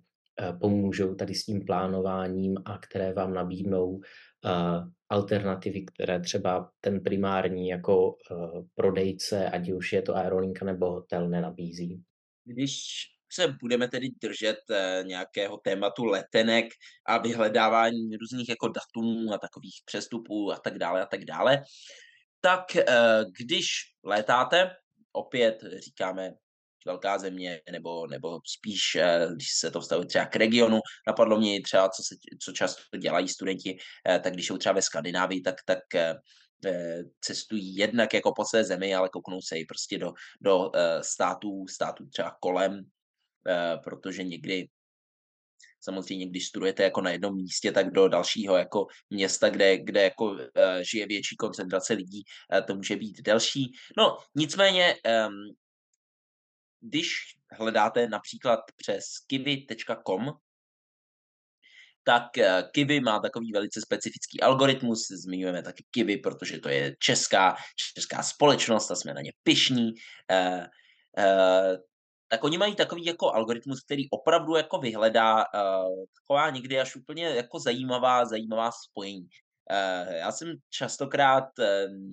pomůžou 0.59 1.15
tady 1.15 1.35
s 1.35 1.45
tím 1.45 1.65
plánováním 1.65 2.57
a 2.65 2.77
které 2.77 3.13
vám 3.13 3.33
nabídnou 3.33 4.01
Uh, 4.45 4.87
alternativy, 5.09 5.85
které 5.85 6.19
třeba 6.19 6.71
ten 6.81 7.03
primární 7.03 7.67
jako 7.67 8.07
uh, 8.07 8.65
prodejce, 8.75 9.49
ať 9.49 9.71
už 9.71 9.93
je 9.93 10.01
to 10.01 10.15
aerolinka 10.15 10.65
nebo 10.65 10.91
hotel, 10.91 11.29
nenabízí. 11.29 12.03
Když 12.45 12.73
se 13.33 13.55
budeme 13.61 13.87
tedy 13.87 14.07
držet 14.21 14.57
nějakého 15.03 15.57
tématu 15.57 16.05
letenek 16.05 16.65
a 17.05 17.17
vyhledávání 17.17 18.15
různých 18.15 18.49
jako 18.49 18.67
datumů 18.67 19.33
a 19.33 19.37
takových 19.37 19.81
přestupů 19.85 20.51
a 20.51 20.59
tak 20.63 20.77
dále 20.77 21.01
a 21.01 21.05
tak 21.05 21.25
dále, 21.25 21.63
tak 22.41 22.75
eh, 22.75 22.85
když 23.39 23.67
létáte, 24.03 24.71
opět 25.11 25.63
říkáme 25.85 26.33
velká 26.85 27.17
země, 27.17 27.61
nebo, 27.71 28.07
nebo 28.07 28.39
spíš, 28.45 28.95
eh, 28.95 29.27
když 29.35 29.47
se 29.59 29.71
to 29.71 29.81
vztahuje 29.81 30.07
třeba 30.07 30.25
k 30.25 30.35
regionu, 30.35 30.79
napadlo 31.07 31.39
mě 31.39 31.61
třeba, 31.61 31.89
co, 31.89 32.03
se, 32.03 32.15
co 32.41 32.51
často 32.51 32.97
dělají 32.97 33.27
studenti, 33.27 33.77
eh, 34.09 34.19
tak 34.19 34.33
když 34.33 34.47
jsou 34.47 34.57
třeba 34.57 34.73
ve 34.73 34.81
Skandinávii, 34.81 35.41
tak, 35.41 35.55
tak 35.65 35.79
cestují 37.21 37.75
jednak 37.75 38.13
jako 38.13 38.33
po 38.33 38.45
své 38.45 38.63
zemi, 38.63 38.95
ale 38.95 39.09
kouknou 39.09 39.41
se 39.41 39.57
i 39.57 39.65
prostě 39.65 39.97
do, 39.97 40.11
do 40.41 40.71
států, 41.01 41.67
států 41.67 42.05
třeba 42.09 42.35
kolem, 42.39 42.81
protože 43.83 44.23
někdy 44.23 44.67
samozřejmě, 45.79 46.29
když 46.29 46.47
studujete 46.47 46.83
jako 46.83 47.01
na 47.01 47.11
jednom 47.11 47.35
místě, 47.35 47.71
tak 47.71 47.91
do 47.91 48.07
dalšího 48.07 48.57
jako 48.57 48.85
města, 49.09 49.49
kde, 49.49 49.77
kde 49.77 50.03
jako 50.03 50.37
žije 50.81 51.07
větší 51.07 51.35
koncentrace 51.35 51.93
lidí, 51.93 52.23
to 52.67 52.75
může 52.75 52.95
být 52.95 53.21
delší. 53.21 53.71
No, 53.97 54.17
nicméně, 54.35 54.95
um, 55.27 55.55
když 56.81 57.35
hledáte 57.51 58.07
například 58.07 58.59
přes 58.77 59.03
kiwi.com, 59.27 60.31
tak 62.03 62.23
Kiwi 62.71 62.99
má 62.99 63.19
takový 63.19 63.51
velice 63.51 63.81
specifický 63.81 64.41
algoritmus, 64.41 65.07
zmiňujeme 65.07 65.63
taky 65.63 65.83
Kiwi, 65.91 66.17
protože 66.17 66.59
to 66.59 66.69
je 66.69 66.95
česká, 66.99 67.55
česká 67.95 68.23
společnost 68.23 68.91
a 68.91 68.95
jsme 68.95 69.13
na 69.13 69.21
ně 69.21 69.31
pišní. 69.43 69.93
Uh, 70.31 70.65
uh, 71.17 71.77
tak 72.27 72.43
oni 72.43 72.57
mají 72.57 72.75
takový 72.75 73.05
jako 73.05 73.33
algoritmus, 73.33 73.83
který 73.83 74.09
opravdu 74.09 74.55
jako 74.55 74.77
vyhledá 74.77 75.35
uh, 75.35 76.05
taková 76.21 76.49
někdy 76.49 76.79
až 76.79 76.95
úplně 76.95 77.25
jako 77.25 77.59
zajímavá, 77.59 78.25
zajímavá 78.25 78.71
spojení. 78.71 79.29
Uh, 79.71 80.13
já 80.13 80.31
jsem 80.31 80.53
častokrát 80.69 81.43
uh, 81.59 81.65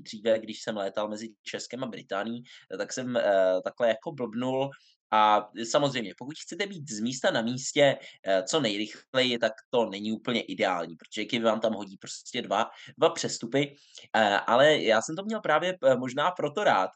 dříve, 0.03 0.39
když 0.39 0.63
jsem 0.63 0.77
létal 0.77 1.09
mezi 1.09 1.29
Českem 1.43 1.85
a 1.85 1.87
Británií, 1.87 2.43
tak 2.79 2.93
jsem 2.93 3.19
takhle 3.65 3.89
jako 3.89 4.13
blbnul 4.13 4.71
a 5.11 5.49
samozřejmě, 5.71 6.15
pokud 6.19 6.39
chcete 6.39 6.67
být 6.67 6.91
z 6.91 7.01
místa 7.01 7.31
na 7.31 7.43
místě 7.43 7.99
eh, 8.27 8.43
co 8.43 8.61
nejrychleji, 8.61 9.39
tak 9.39 9.53
to 9.71 9.91
není 9.91 10.13
úplně 10.13 10.41
ideální, 10.41 10.97
protože 10.97 11.25
Kiwi 11.25 11.45
vám 11.45 11.61
tam 11.61 11.73
hodí 11.73 11.97
prostě 11.97 12.43
dva, 12.43 12.71
dva 12.99 13.11
přestupy, 13.11 13.77
eh, 14.17 14.21
ale 14.47 14.83
já 14.83 15.03
jsem 15.03 15.17
to 15.17 15.25
měl 15.25 15.41
právě 15.41 15.79
eh, 15.85 15.97
možná 15.97 16.31
proto 16.31 16.65
rád, 16.65 16.91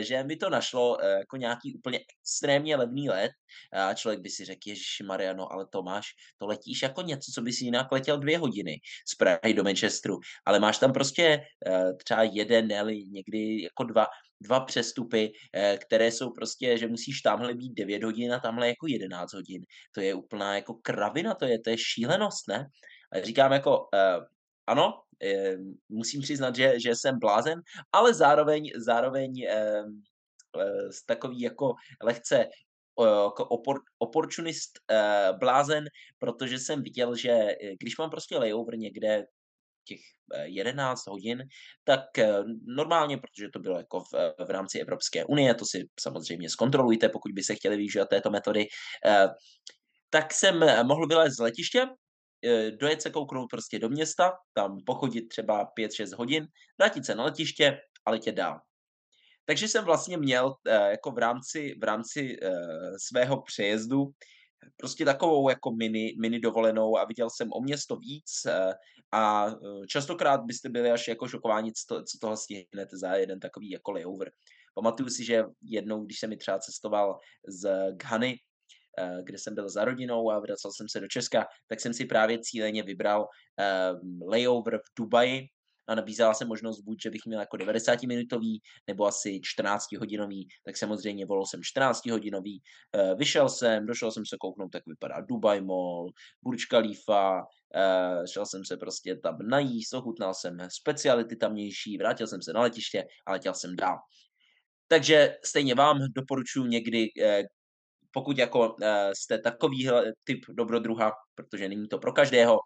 že 0.00 0.22
mi 0.22 0.36
to 0.36 0.50
našlo 0.50 0.98
jako 1.18 1.36
nějaký 1.36 1.74
úplně 1.74 2.00
extrémně 2.18 2.76
levný 2.76 3.08
let. 3.08 3.30
A 3.72 3.94
člověk 3.94 4.20
by 4.20 4.30
si 4.30 4.44
řekl, 4.44 4.60
Ježiši 4.66 5.02
Mariano, 5.04 5.52
ale 5.52 5.66
Tomáš, 5.70 6.06
to 6.38 6.46
letíš 6.46 6.82
jako 6.82 7.02
něco, 7.02 7.32
co 7.34 7.42
by 7.42 7.52
si 7.52 7.64
jinak 7.64 7.92
letěl 7.92 8.18
dvě 8.18 8.38
hodiny 8.38 8.80
z 9.08 9.14
Prahy 9.14 9.54
do 9.54 9.64
Manchesteru, 9.64 10.18
ale 10.46 10.60
máš 10.60 10.78
tam 10.78 10.92
prostě 10.92 11.40
třeba 12.04 12.22
jeden, 12.22 12.68
ne 12.68 12.84
někdy 13.06 13.62
jako 13.62 13.84
dva 13.84 14.06
dva 14.40 14.60
přestupy, 14.60 15.32
eh, 15.52 15.78
které 15.86 16.12
jsou 16.12 16.30
prostě, 16.30 16.78
že 16.78 16.88
musíš 16.88 17.20
tamhle 17.20 17.54
být 17.54 17.74
9 17.74 18.04
hodin 18.04 18.32
a 18.32 18.40
tamhle 18.40 18.68
jako 18.68 18.86
11 18.86 19.32
hodin. 19.32 19.62
To 19.92 20.00
je 20.00 20.14
úplná 20.14 20.54
jako 20.54 20.74
kravina, 20.74 21.34
to 21.34 21.44
je, 21.44 21.60
to 21.60 21.70
je 21.70 21.76
šílenost, 21.78 22.48
ne? 22.48 22.66
A 23.12 23.20
říkám 23.20 23.52
jako, 23.52 23.78
uh, 23.78 24.24
ano, 24.66 24.92
uh, 25.24 25.60
musím 25.88 26.22
přiznat, 26.22 26.56
že, 26.56 26.80
že 26.80 26.90
jsem 26.94 27.18
blázen, 27.18 27.60
ale 27.92 28.14
zároveň, 28.14 28.70
zároveň 28.76 29.32
uh, 29.32 29.90
takový 31.06 31.40
jako 31.40 31.74
lehce 32.02 32.48
jako 32.98 33.44
opor, 33.48 33.80
oportunist 33.98 34.70
blázen, 35.40 35.84
protože 36.18 36.58
jsem 36.58 36.82
viděl, 36.82 37.16
že 37.16 37.48
když 37.80 37.98
mám 37.98 38.10
prostě 38.10 38.38
layover 38.38 38.78
někde 38.78 39.24
těch 39.86 40.00
11 40.44 41.06
eh, 41.06 41.10
hodin, 41.10 41.42
tak 41.84 42.18
eh, 42.18 42.42
normálně, 42.66 43.16
protože 43.18 43.48
to 43.52 43.58
bylo 43.58 43.78
jako 43.78 44.00
v, 44.00 44.12
v 44.46 44.50
rámci 44.50 44.80
Evropské 44.80 45.24
unie, 45.24 45.54
to 45.54 45.64
si 45.64 45.88
samozřejmě 46.00 46.50
zkontrolujte, 46.50 47.08
pokud 47.08 47.32
by 47.32 47.42
se 47.42 47.54
chtěli 47.54 47.76
využívat 47.76 48.08
této 48.08 48.30
metody, 48.30 48.66
eh, 49.06 49.28
tak 50.10 50.32
jsem 50.32 50.86
mohl 50.86 51.06
vylézt 51.06 51.36
z 51.36 51.40
letiště, 51.40 51.86
dojet 52.80 53.02
se 53.02 53.10
kouknout 53.10 53.50
prostě 53.50 53.78
do 53.78 53.88
města, 53.88 54.32
tam 54.54 54.78
pochodit 54.86 55.28
třeba 55.28 55.66
5-6 55.74 56.16
hodin, 56.16 56.46
vrátit 56.78 57.06
se 57.06 57.14
na 57.14 57.24
letiště 57.24 57.78
a 58.06 58.10
letět 58.10 58.34
dál. 58.34 58.60
takže 59.46 59.68
jsem 59.68 59.84
vlastně 59.84 60.16
měl 60.16 60.54
jako 60.66 61.10
v 61.10 61.18
rámci, 61.18 61.74
v 61.80 61.84
rámci 61.84 62.36
svého 63.08 63.42
přejezdu 63.42 64.04
prostě 64.76 65.04
takovou 65.04 65.48
jako 65.48 65.70
mini, 65.70 66.14
mini 66.20 66.40
dovolenou 66.40 66.98
a 66.98 67.04
viděl 67.04 67.30
jsem 67.30 67.48
o 67.52 67.60
město 67.60 67.96
víc 67.96 68.46
a 69.12 69.46
častokrát 69.88 70.40
byste 70.44 70.68
byli 70.68 70.90
až 70.90 71.08
jako 71.08 71.28
šokováni, 71.28 71.72
co, 71.72 71.94
to, 71.94 72.04
co 72.04 72.18
toho 72.20 72.36
stihnete 72.36 72.96
za 72.96 73.14
jeden 73.14 73.40
takový 73.40 73.70
jako 73.70 73.92
layover. 73.92 74.30
Pamatuju 74.74 75.08
si, 75.08 75.24
že 75.24 75.44
jednou, 75.62 76.04
když 76.04 76.20
jsem 76.20 76.30
mi 76.30 76.36
třeba 76.36 76.58
cestoval 76.58 77.18
z 77.48 77.92
Ghany, 77.92 78.38
Eh, 78.98 79.22
kde 79.22 79.38
jsem 79.38 79.54
byl 79.54 79.68
za 79.68 79.84
rodinou 79.84 80.30
a 80.30 80.40
vracel 80.40 80.72
jsem 80.72 80.88
se 80.88 81.00
do 81.00 81.08
Česka, 81.08 81.46
tak 81.68 81.80
jsem 81.80 81.94
si 81.94 82.04
právě 82.04 82.38
cíleně 82.38 82.82
vybral 82.82 83.26
layover 84.28 84.78
v 84.78 84.98
Dubaji, 84.98 85.46
a 85.88 85.94
nabízela 85.94 86.34
se 86.34 86.44
možnost 86.44 86.80
buď, 86.80 87.02
že 87.02 87.10
bych 87.10 87.20
měl 87.26 87.40
jako 87.40 87.56
90 87.56 88.02
minutový 88.02 88.60
nebo 88.86 89.06
asi 89.06 89.40
14 89.42 89.92
hodinový, 89.92 90.48
tak 90.64 90.76
samozřejmě 90.76 91.26
volil 91.26 91.46
jsem 91.46 91.60
14 91.62 92.06
hodinový. 92.06 92.62
Eh, 92.94 93.14
vyšel 93.14 93.48
jsem, 93.48 93.86
došel 93.86 94.10
jsem 94.10 94.26
se 94.26 94.36
kouknout, 94.40 94.72
tak 94.72 94.82
vypadá 94.86 95.20
Dubai 95.20 95.60
Mall, 95.60 96.10
Burj 96.42 96.58
Khalifa, 96.70 97.42
eh, 97.74 98.26
šel 98.32 98.46
jsem 98.46 98.64
se 98.64 98.76
prostě 98.76 99.16
tam 99.16 99.38
najíst, 99.48 99.94
ochutnal 99.94 100.34
jsem 100.34 100.58
speciality 100.70 101.36
tamnější, 101.36 101.98
vrátil 101.98 102.26
jsem 102.26 102.42
se 102.42 102.52
na 102.52 102.60
letiště 102.60 103.04
a 103.26 103.32
letěl 103.32 103.54
jsem 103.54 103.76
dál. 103.76 103.96
Takže 104.88 105.36
stejně 105.44 105.74
vám 105.74 105.98
doporučuji 106.14 106.64
někdy, 106.64 107.08
pokud 108.16 108.38
jako 108.38 108.68
uh, 108.68 108.76
jste 109.12 109.38
takový 109.38 109.88
typ 110.24 110.40
dobrodruha, 110.48 111.12
protože 111.34 111.68
není 111.68 111.88
to 111.88 111.98
pro 111.98 112.12
každého, 112.12 112.52
uh, 112.54 112.58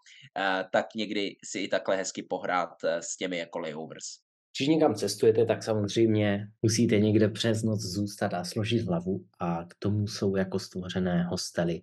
tak 0.71 0.85
někdy 0.95 1.35
si 1.45 1.59
i 1.59 1.67
takhle 1.67 1.95
hezky 1.95 2.23
pohrát 2.23 2.69
uh, 2.83 2.89
s 2.99 3.17
těmi 3.17 3.37
jako 3.37 3.59
layovers. 3.59 4.05
Když 4.57 4.67
někam 4.67 4.95
cestujete, 4.95 5.45
tak 5.45 5.63
samozřejmě 5.63 6.47
musíte 6.61 6.99
někde 6.99 7.29
přes 7.29 7.63
noc 7.63 7.81
zůstat 7.81 8.33
a 8.33 8.43
složit 8.43 8.81
hlavu 8.81 9.25
a 9.39 9.65
k 9.65 9.75
tomu 9.79 10.07
jsou 10.07 10.35
jako 10.35 10.59
stvořené 10.59 11.23
hostely. 11.23 11.81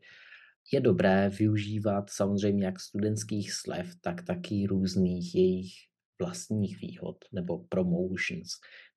Je 0.72 0.80
dobré 0.80 1.28
využívat 1.28 2.10
samozřejmě 2.10 2.66
jak 2.66 2.80
studentských 2.80 3.52
slev, 3.52 3.87
tak 4.00 4.22
taky 4.22 4.66
různých 4.66 5.34
jejich 5.34 5.72
vlastních 6.18 6.80
výhod 6.80 7.16
nebo 7.32 7.58
promotions. 7.58 8.48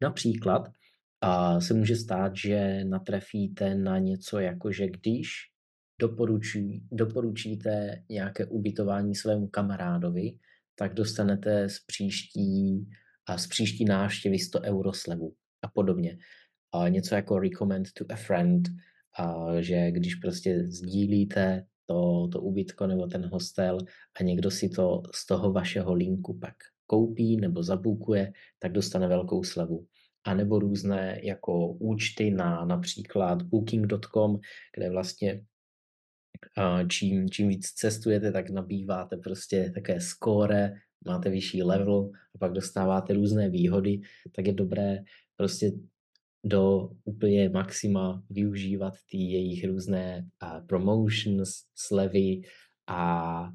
Například 0.01 0.61
a 1.21 1.61
se 1.61 1.73
může 1.73 1.95
stát, 1.95 2.31
že 2.35 2.83
natrefíte 2.83 3.75
na 3.75 3.97
něco 3.97 4.39
jako, 4.39 4.71
že 4.71 4.87
když 4.87 5.29
doporučí, 6.01 6.83
doporučíte 6.91 8.03
nějaké 8.09 8.45
ubytování 8.45 9.15
svému 9.15 9.47
kamarádovi, 9.47 10.37
tak 10.75 10.93
dostanete 10.93 11.69
z 11.69 11.79
příští, 11.79 12.87
a 13.25 13.37
z 13.37 13.47
příští 13.47 13.85
návštěvy 13.85 14.39
100 14.39 14.61
euro 14.61 14.93
slevu 14.93 15.33
a 15.61 15.67
podobně. 15.67 16.17
A 16.73 16.87
něco 16.87 17.15
jako 17.15 17.39
recommend 17.39 17.87
to 17.93 18.05
a 18.09 18.15
friend, 18.15 18.69
a 19.19 19.45
že 19.61 19.91
když 19.91 20.15
prostě 20.15 20.63
sdílíte 20.67 21.65
to, 21.85 22.27
to 22.27 22.41
ubytko 22.41 22.87
nebo 22.87 23.07
ten 23.07 23.25
hostel 23.25 23.77
a 24.19 24.23
někdo 24.23 24.51
si 24.51 24.69
to 24.69 25.01
z 25.13 25.25
toho 25.25 25.51
vašeho 25.51 25.93
linku 25.93 26.39
pak 26.39 26.55
koupí 26.85 27.37
nebo 27.37 27.63
zabukuje, 27.63 28.31
tak 28.59 28.71
dostane 28.71 29.07
velkou 29.07 29.43
slevu 29.43 29.87
anebo 30.23 30.59
různé 30.59 31.19
jako 31.23 31.67
účty 31.67 32.31
na 32.31 32.65
například 32.65 33.41
booking.com, 33.41 34.39
kde 34.75 34.89
vlastně 34.89 35.43
čím, 36.89 37.29
čím 37.29 37.47
víc 37.47 37.67
cestujete, 37.67 38.31
tak 38.31 38.49
nabýváte 38.49 39.17
prostě 39.17 39.71
také 39.75 40.01
skóre, 40.01 40.73
máte 41.05 41.29
vyšší 41.29 41.63
level 41.63 42.11
a 42.35 42.37
pak 42.37 42.51
dostáváte 42.51 43.13
různé 43.13 43.49
výhody, 43.49 44.01
tak 44.35 44.47
je 44.47 44.53
dobré 44.53 44.97
prostě 45.35 45.71
do 46.45 46.89
úplně 47.03 47.49
maxima 47.49 48.23
využívat 48.29 48.93
ty 49.09 49.17
jejich 49.17 49.65
různé 49.65 50.29
promotions, 50.67 51.49
slevy 51.75 52.41
a 52.87 53.51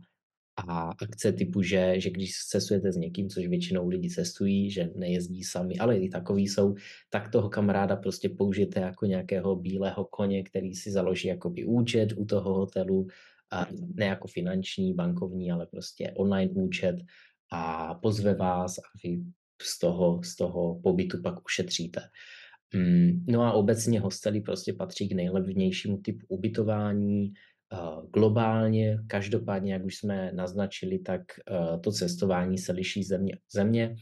a 0.56 0.90
akce 1.02 1.32
typu, 1.32 1.62
že, 1.62 2.00
že 2.00 2.10
když 2.10 2.32
cestujete 2.48 2.92
s 2.92 2.96
někým, 2.96 3.28
což 3.28 3.46
většinou 3.46 3.88
lidi 3.88 4.10
cestují, 4.10 4.70
že 4.70 4.90
nejezdí 4.94 5.44
sami, 5.44 5.78
ale 5.78 5.99
i 5.99 6.08
takový 6.08 6.49
jsou, 6.49 6.75
tak 7.10 7.30
toho 7.30 7.49
kamaráda 7.49 7.97
prostě 7.97 8.28
použijete 8.28 8.80
jako 8.80 9.06
nějakého 9.06 9.56
bílého 9.56 10.04
koně, 10.04 10.42
který 10.42 10.75
si 10.75 10.90
založí 10.90 11.28
jakoby 11.28 11.64
účet 11.64 12.12
u 12.16 12.25
toho 12.25 12.54
hotelu, 12.54 13.06
a 13.52 13.66
ne 13.95 14.06
jako 14.06 14.28
finanční, 14.28 14.95
bankovní, 14.95 15.52
ale 15.52 15.66
prostě 15.66 16.12
online 16.16 16.52
účet. 16.54 16.97
A 17.52 17.95
pozve 17.95 18.34
vás 18.34 18.78
a 18.78 18.82
vy 19.04 19.23
z 19.62 19.78
toho, 19.78 20.23
z 20.23 20.36
toho 20.36 20.80
pobytu 20.80 21.23
pak 21.23 21.45
ušetříte. 21.45 22.00
Mm, 22.75 23.25
no 23.28 23.42
a 23.42 23.52
obecně 23.52 24.00
hostely 24.00 24.40
prostě 24.40 24.73
patří 24.73 25.08
k 25.08 25.12
nejlevnějšímu 25.12 25.99
typu 25.99 26.26
ubytování, 26.28 27.32
globálně, 28.13 28.99
každopádně, 29.07 29.73
jak 29.73 29.85
už 29.85 29.97
jsme 29.97 30.33
naznačili, 30.35 30.99
tak 30.99 31.23
eh, 31.39 31.79
to 31.79 31.93
cestování 31.93 32.59
se 32.59 32.73
liší 32.73 33.05
země 33.05 33.39
země. 33.52 33.95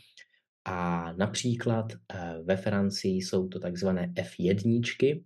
A 0.65 1.13
například 1.13 1.93
eh, 1.93 2.35
ve 2.45 2.57
Francii 2.57 3.17
jsou 3.17 3.49
to 3.49 3.59
takzvané 3.59 4.13
F1. 4.17 5.23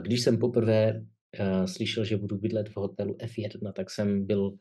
Když 0.00 0.22
jsem 0.22 0.38
poprvé 0.38 1.02
eh, 1.38 1.68
slyšel, 1.68 2.04
že 2.04 2.16
budu 2.16 2.38
bydlet 2.38 2.68
v 2.68 2.76
hotelu 2.76 3.14
F1, 3.14 3.72
tak 3.72 3.90
jsem 3.90 4.26
byl 4.26 4.54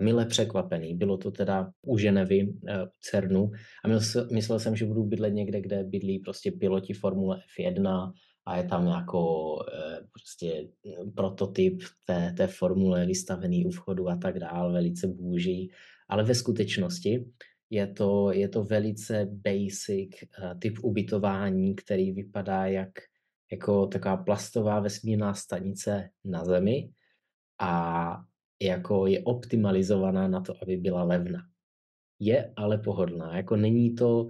mile 0.00 0.26
překvapený. 0.26 0.94
Bylo 0.94 1.16
to 1.16 1.30
teda 1.30 1.70
u 1.82 1.98
Ženevy, 1.98 2.48
u 2.48 2.52
CERNu 3.00 3.50
a 3.84 3.88
myslel 4.32 4.58
jsem, 4.58 4.76
že 4.76 4.86
budu 4.86 5.04
bydlet 5.04 5.34
někde, 5.34 5.60
kde 5.60 5.84
bydlí 5.84 6.18
prostě 6.18 6.52
piloti 6.52 6.94
Formule 6.94 7.40
F1 7.58 8.12
a 8.46 8.56
je 8.56 8.64
tam 8.64 8.86
jako 8.86 9.56
prostě 10.12 10.68
prototyp 11.14 11.82
té, 12.04 12.34
té 12.36 12.46
formule 12.46 13.06
vystavený 13.06 13.66
u 13.66 13.70
vchodu 13.70 14.08
a 14.08 14.16
tak 14.16 14.38
dále, 14.38 14.72
velice 14.72 15.06
bůží, 15.06 15.70
ale 16.08 16.24
ve 16.24 16.34
skutečnosti 16.34 17.24
je 17.70 17.86
to, 17.86 18.32
je 18.32 18.48
to 18.48 18.64
velice 18.64 19.26
basic 19.30 20.22
e, 20.22 20.54
typ 20.58 20.78
ubytování, 20.82 21.74
který 21.74 22.12
vypadá 22.12 22.66
jak 22.66 22.90
jako 23.52 23.86
taková 23.86 24.16
plastová 24.16 24.80
vesmírná 24.80 25.34
stanice 25.34 26.10
na 26.24 26.44
Zemi 26.44 26.90
a 27.60 28.16
jako 28.62 29.06
je 29.06 29.22
optimalizovaná 29.24 30.28
na 30.28 30.40
to, 30.40 30.54
aby 30.62 30.76
byla 30.76 31.02
levná. 31.02 31.42
Je 32.20 32.52
ale 32.56 32.78
pohodlná, 32.78 33.36
jako 33.36 33.56
není 33.56 33.94
to 33.94 34.28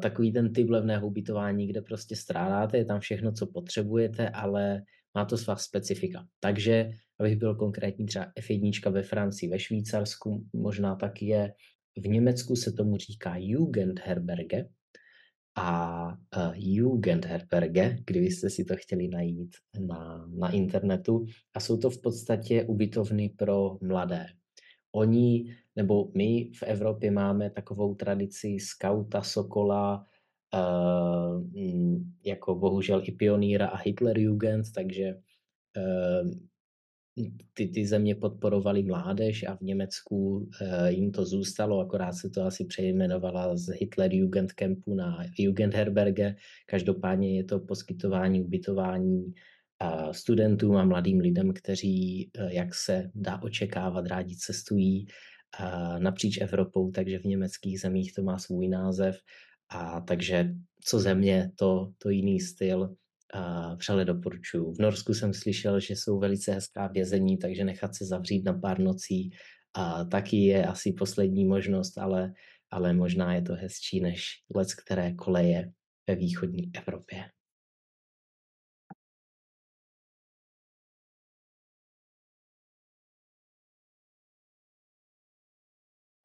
takový 0.00 0.32
ten 0.32 0.52
typ 0.52 0.70
levného 0.70 1.06
ubytování, 1.06 1.66
kde 1.66 1.82
prostě 1.82 2.16
strádáte, 2.16 2.78
je 2.78 2.84
tam 2.84 3.00
všechno, 3.00 3.32
co 3.32 3.46
potřebujete, 3.46 4.28
ale 4.28 4.82
má 5.14 5.24
to 5.24 5.38
svá 5.38 5.56
specifika. 5.56 6.26
Takže, 6.40 6.90
abych 7.20 7.36
byl 7.36 7.54
konkrétní, 7.54 8.06
třeba 8.06 8.26
F1 8.40 8.92
ve 8.92 9.02
Francii, 9.02 9.50
ve 9.50 9.58
Švýcarsku, 9.58 10.46
možná 10.52 10.96
taky 10.96 11.26
je, 11.26 11.52
v 11.98 12.08
Německu 12.08 12.56
se 12.56 12.72
tomu 12.72 12.96
říká 12.96 13.34
Jugendherberge 13.36 14.68
a 15.58 16.06
uh, 16.08 16.52
Jugendherberge, 16.54 17.96
kdybyste 18.06 18.50
si 18.50 18.64
to 18.64 18.76
chtěli 18.76 19.08
najít 19.08 19.56
na, 19.86 20.26
na 20.38 20.50
internetu. 20.50 21.26
A 21.54 21.60
jsou 21.60 21.76
to 21.76 21.90
v 21.90 22.00
podstatě 22.02 22.64
ubytovny 22.64 23.28
pro 23.28 23.78
mladé. 23.82 24.26
Oni 24.92 25.56
nebo 25.78 26.10
my 26.14 26.50
v 26.58 26.62
Evropě 26.62 27.10
máme 27.10 27.50
takovou 27.50 27.94
tradici 27.94 28.58
skauta, 28.60 29.22
sokola, 29.22 30.04
uh, 30.54 31.42
jako 32.26 32.54
bohužel 32.54 33.02
i 33.04 33.12
pionýra 33.12 33.66
a 33.66 33.76
Hitlerjugend, 33.76 34.66
takže 34.74 35.14
uh, 35.14 36.30
ty, 37.54 37.68
ty 37.68 37.86
země 37.86 38.14
podporovaly 38.14 38.82
mládež 38.82 39.42
a 39.42 39.56
v 39.56 39.60
Německu 39.60 40.36
uh, 40.36 40.86
jim 40.86 41.12
to 41.12 41.24
zůstalo, 41.24 41.80
akorát 41.80 42.12
se 42.12 42.30
to 42.30 42.42
asi 42.42 42.64
přejmenovala 42.64 43.56
z 43.56 43.66
Hitler 43.78 44.14
Jugendcampu 44.14 44.94
na 44.94 45.18
Jugendherberge. 45.38 46.34
Každopádně 46.66 47.36
je 47.36 47.44
to 47.44 47.60
poskytování 47.60 48.42
ubytování 48.42 49.34
studentům 50.10 50.76
a 50.76 50.84
mladým 50.84 51.18
lidem, 51.20 51.52
kteří, 51.52 52.30
jak 52.48 52.74
se 52.74 53.10
dá 53.14 53.42
očekávat, 53.42 54.06
rádi 54.06 54.36
cestují 54.36 55.06
napříč 55.98 56.40
Evropou, 56.40 56.90
takže 56.90 57.18
v 57.18 57.24
německých 57.24 57.80
zemích 57.80 58.14
to 58.14 58.22
má 58.22 58.38
svůj 58.38 58.68
název. 58.68 59.16
A 59.68 60.00
takže 60.00 60.54
co 60.84 61.00
země, 61.00 61.50
to, 61.56 61.92
to 61.98 62.10
jiný 62.10 62.40
styl. 62.40 62.94
A 63.34 63.74
vřele 63.74 64.04
doporučuji. 64.04 64.72
V 64.72 64.78
Norsku 64.78 65.14
jsem 65.14 65.34
slyšel, 65.34 65.80
že 65.80 65.94
jsou 65.94 66.18
velice 66.18 66.52
hezká 66.52 66.86
vězení, 66.86 67.38
takže 67.38 67.64
nechat 67.64 67.94
se 67.94 68.04
zavřít 68.04 68.44
na 68.44 68.52
pár 68.52 68.80
nocí 68.80 69.30
a 69.74 70.04
taky 70.04 70.36
je 70.36 70.66
asi 70.66 70.92
poslední 70.92 71.44
možnost, 71.44 71.98
ale, 71.98 72.32
ale 72.70 72.92
možná 72.92 73.34
je 73.34 73.42
to 73.42 73.54
hezčí 73.54 74.00
než 74.00 74.24
let, 74.54 74.68
které 74.84 75.14
koleje 75.14 75.72
ve 76.08 76.14
východní 76.14 76.70
Evropě. 76.74 77.24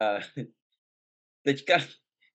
A 0.03 0.19
teďka 1.45 1.77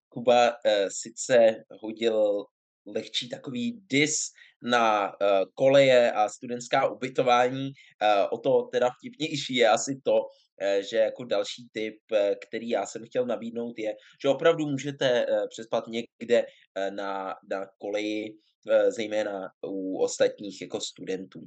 Kuba 0.09 0.49
uh, 0.49 0.89
sice 0.89 1.63
hodil 1.81 2.45
lehčí 2.85 3.29
takový 3.29 3.81
dis 3.87 4.31
na 4.61 5.07
uh, 5.07 5.15
koleje 5.53 6.11
a 6.11 6.29
studentská 6.29 6.89
ubytování. 6.89 7.65
Uh, 7.67 8.27
o 8.31 8.37
to 8.37 8.61
teda 8.71 8.89
vtipnější 8.89 9.55
je 9.55 9.69
asi 9.69 10.01
to, 10.03 10.13
uh, 10.13 10.81
že 10.89 10.97
jako 10.97 11.23
další 11.23 11.69
tip, 11.71 11.97
uh, 12.11 12.17
který 12.47 12.69
já 12.69 12.85
jsem 12.85 13.05
chtěl 13.05 13.25
nabídnout, 13.25 13.79
je, 13.79 13.95
že 14.21 14.29
opravdu 14.29 14.65
můžete 14.65 15.25
uh, 15.25 15.47
přespat 15.49 15.83
někde 15.87 16.43
uh, 16.43 16.95
na, 16.95 17.35
na 17.51 17.65
koleji, 17.77 18.33
uh, 18.33 18.89
zejména 18.89 19.49
u 19.65 19.97
ostatních 20.03 20.61
jako 20.61 20.81
studentů. 20.81 21.39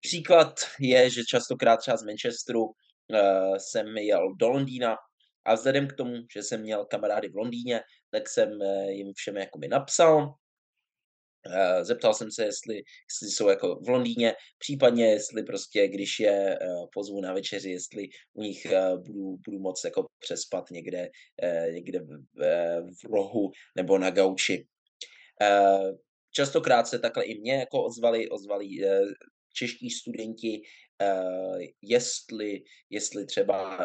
Příklad 0.00 0.54
je, 0.80 1.10
že 1.10 1.22
častokrát 1.28 1.80
třeba 1.80 1.96
z 1.96 2.02
Manchesteru 2.02 2.64
jsem 3.58 3.96
jel 3.96 4.34
do 4.34 4.48
Londýna 4.48 4.96
a 5.44 5.54
vzhledem 5.54 5.88
k 5.88 5.92
tomu, 5.92 6.14
že 6.34 6.42
jsem 6.42 6.60
měl 6.60 6.84
kamarády 6.84 7.28
v 7.28 7.36
Londýně, 7.36 7.80
tak 8.10 8.28
jsem 8.28 8.50
uh, 8.52 8.88
jim 8.88 9.12
všem 9.16 9.36
jakoby 9.36 9.68
napsal, 9.68 10.34
Uh, 11.46 11.84
zeptal 11.84 12.14
jsem 12.14 12.30
se, 12.30 12.44
jestli, 12.44 12.74
jestli 12.74 13.28
jsou 13.30 13.48
jako 13.48 13.80
v 13.84 13.88
Londýně, 13.88 14.34
případně 14.58 15.06
jestli 15.06 15.42
prostě, 15.42 15.88
když 15.88 16.20
je 16.20 16.58
pozvu 16.94 17.20
na 17.20 17.32
večeři, 17.32 17.70
jestli 17.70 18.08
u 18.32 18.42
nich 18.42 18.66
budu, 19.06 19.36
budu 19.44 19.58
moc 19.58 19.84
jako 19.84 20.06
přespat 20.18 20.70
někde, 20.70 21.08
někde 21.72 22.00
v, 22.00 22.40
v 22.80 23.04
rohu 23.12 23.50
nebo 23.76 23.98
na 23.98 24.10
gauči. 24.10 24.66
Častokrát 26.30 26.86
se 26.86 26.98
takhle 26.98 27.24
i 27.24 27.40
mě 27.40 27.54
jako 27.54 27.84
ozvali, 27.84 28.28
ozvali 28.28 28.68
čeští 29.54 29.90
studenti, 29.90 30.62
jestli, 31.82 32.62
jestli 32.90 33.26
třeba 33.26 33.78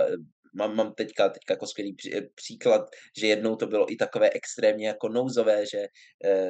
mám, 0.58 0.75
mám 0.75 0.93
teďka, 0.93 1.30
teďka 1.30 1.53
jako 1.53 1.67
skvělý 1.67 1.95
příklad, 2.36 2.82
že 3.17 3.27
jednou 3.27 3.56
to 3.56 3.67
bylo 3.67 3.91
i 3.91 3.95
takové 3.95 4.30
extrémně 4.30 4.88
jako 4.88 5.10
nouzové, 5.10 5.65
že, 5.65 5.88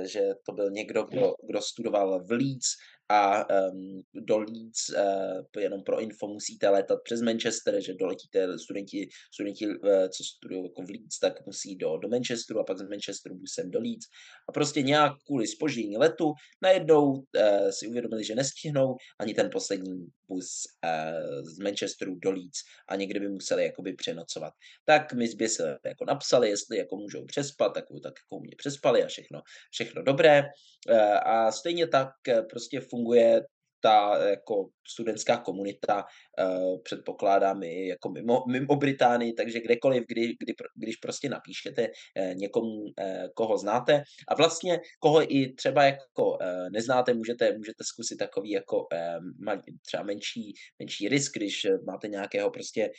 že 0.06 0.22
to 0.46 0.52
byl 0.54 0.72
někdo, 0.72 1.04
kdo, 1.04 1.34
kdo 1.50 1.62
studoval 1.62 2.26
v 2.26 2.32
Leeds 2.32 2.68
a 3.10 3.46
um, 3.50 4.02
do 4.14 4.38
Leeds, 4.38 4.90
uh, 4.90 5.62
jenom 5.62 5.84
pro 5.84 6.00
info, 6.00 6.28
musíte 6.28 6.70
létat 6.70 7.00
přes 7.04 7.22
Manchester, 7.22 7.82
že 7.82 7.94
doletíte 7.94 8.60
studenti, 8.60 9.08
studenti 9.34 9.68
uh, 9.68 9.74
co 10.18 10.24
studují 10.24 10.64
jako 10.64 10.82
v 10.82 10.90
Leeds, 10.90 11.20
tak 11.20 11.46
musí 11.46 11.76
do, 11.76 11.98
do 11.98 12.08
Manchesteru 12.08 12.60
a 12.60 12.64
pak 12.64 12.78
z 12.78 12.90
Manchesteru 12.90 13.36
busem 13.36 13.72
do 13.72 13.80
Leeds. 13.80 14.06
A 14.50 14.52
prostě 14.52 14.82
nějak 14.82 15.14
kvůli 15.26 15.48
spoždění 15.48 15.98
letu 15.98 16.34
najednou 16.62 17.12
uh, 17.12 17.70
si 17.70 17.88
uvědomili, 17.88 18.24
že 18.24 18.36
nestihnou 18.36 18.96
ani 19.20 19.34
ten 19.34 19.50
poslední 19.52 20.06
bus 20.30 20.50
uh, 20.86 21.44
z 21.44 21.60
Manchesteru 21.60 22.16
do 22.16 22.32
Leeds 22.32 22.60
a 22.90 22.96
někdy 22.96 23.20
by 23.20 23.30
museli 23.30 23.64
jakoby 23.64 23.94
přenocovat. 23.94 24.54
Tak 24.86 25.14
my 25.14 25.28
zběsile 25.28 25.80
jako 25.86 26.06
napsali, 26.06 26.50
jestli 26.50 26.78
jako 26.78 26.96
můžou 26.96 27.26
přespat, 27.26 27.74
tak, 27.74 27.84
tak 28.04 28.14
jako 28.24 28.44
mě 28.44 28.56
přespali 28.58 29.04
a 29.04 29.08
všechno, 29.08 29.42
všechno 29.72 30.04
dobré. 30.04 30.44
Uh, 30.90 30.98
a 31.26 31.52
stejně 31.52 31.88
tak 31.88 32.10
prostě 32.50 32.80
funguje 32.98 33.42
ta 33.82 34.18
jako 34.30 34.70
studentská 34.88 35.38
komunita, 35.38 36.04
uh, 36.04 36.82
předpokládám 36.84 37.64
i 37.64 37.88
jako 37.88 38.10
mimo, 38.10 38.44
mimo 38.52 38.76
Británii, 38.76 39.34
takže 39.34 39.60
kdekoliv, 39.60 40.04
kdy, 40.08 40.22
kdy, 40.28 40.54
když 40.76 40.96
prostě 40.96 41.30
napíšete 41.30 41.88
uh, 41.88 42.34
někomu, 42.36 42.74
uh, 42.74 42.92
koho 43.36 43.58
znáte. 43.58 44.04
A 44.28 44.36
vlastně 44.36 44.80
koho 45.00 45.34
i 45.34 45.54
třeba 45.54 45.84
jako 45.84 46.38
neznáte, 46.72 47.14
můžete, 47.14 47.58
můžete 47.58 47.84
zkusit 47.84 48.18
takový 48.18 48.52
jako 48.52 48.78
uh, 48.78 49.56
třeba 49.86 50.04
menší, 50.04 50.54
menší 50.80 51.10
risk, 51.10 51.36
když 51.36 51.68
máte 51.88 52.08
nějakého 52.08 52.50
prostě, 52.50 52.90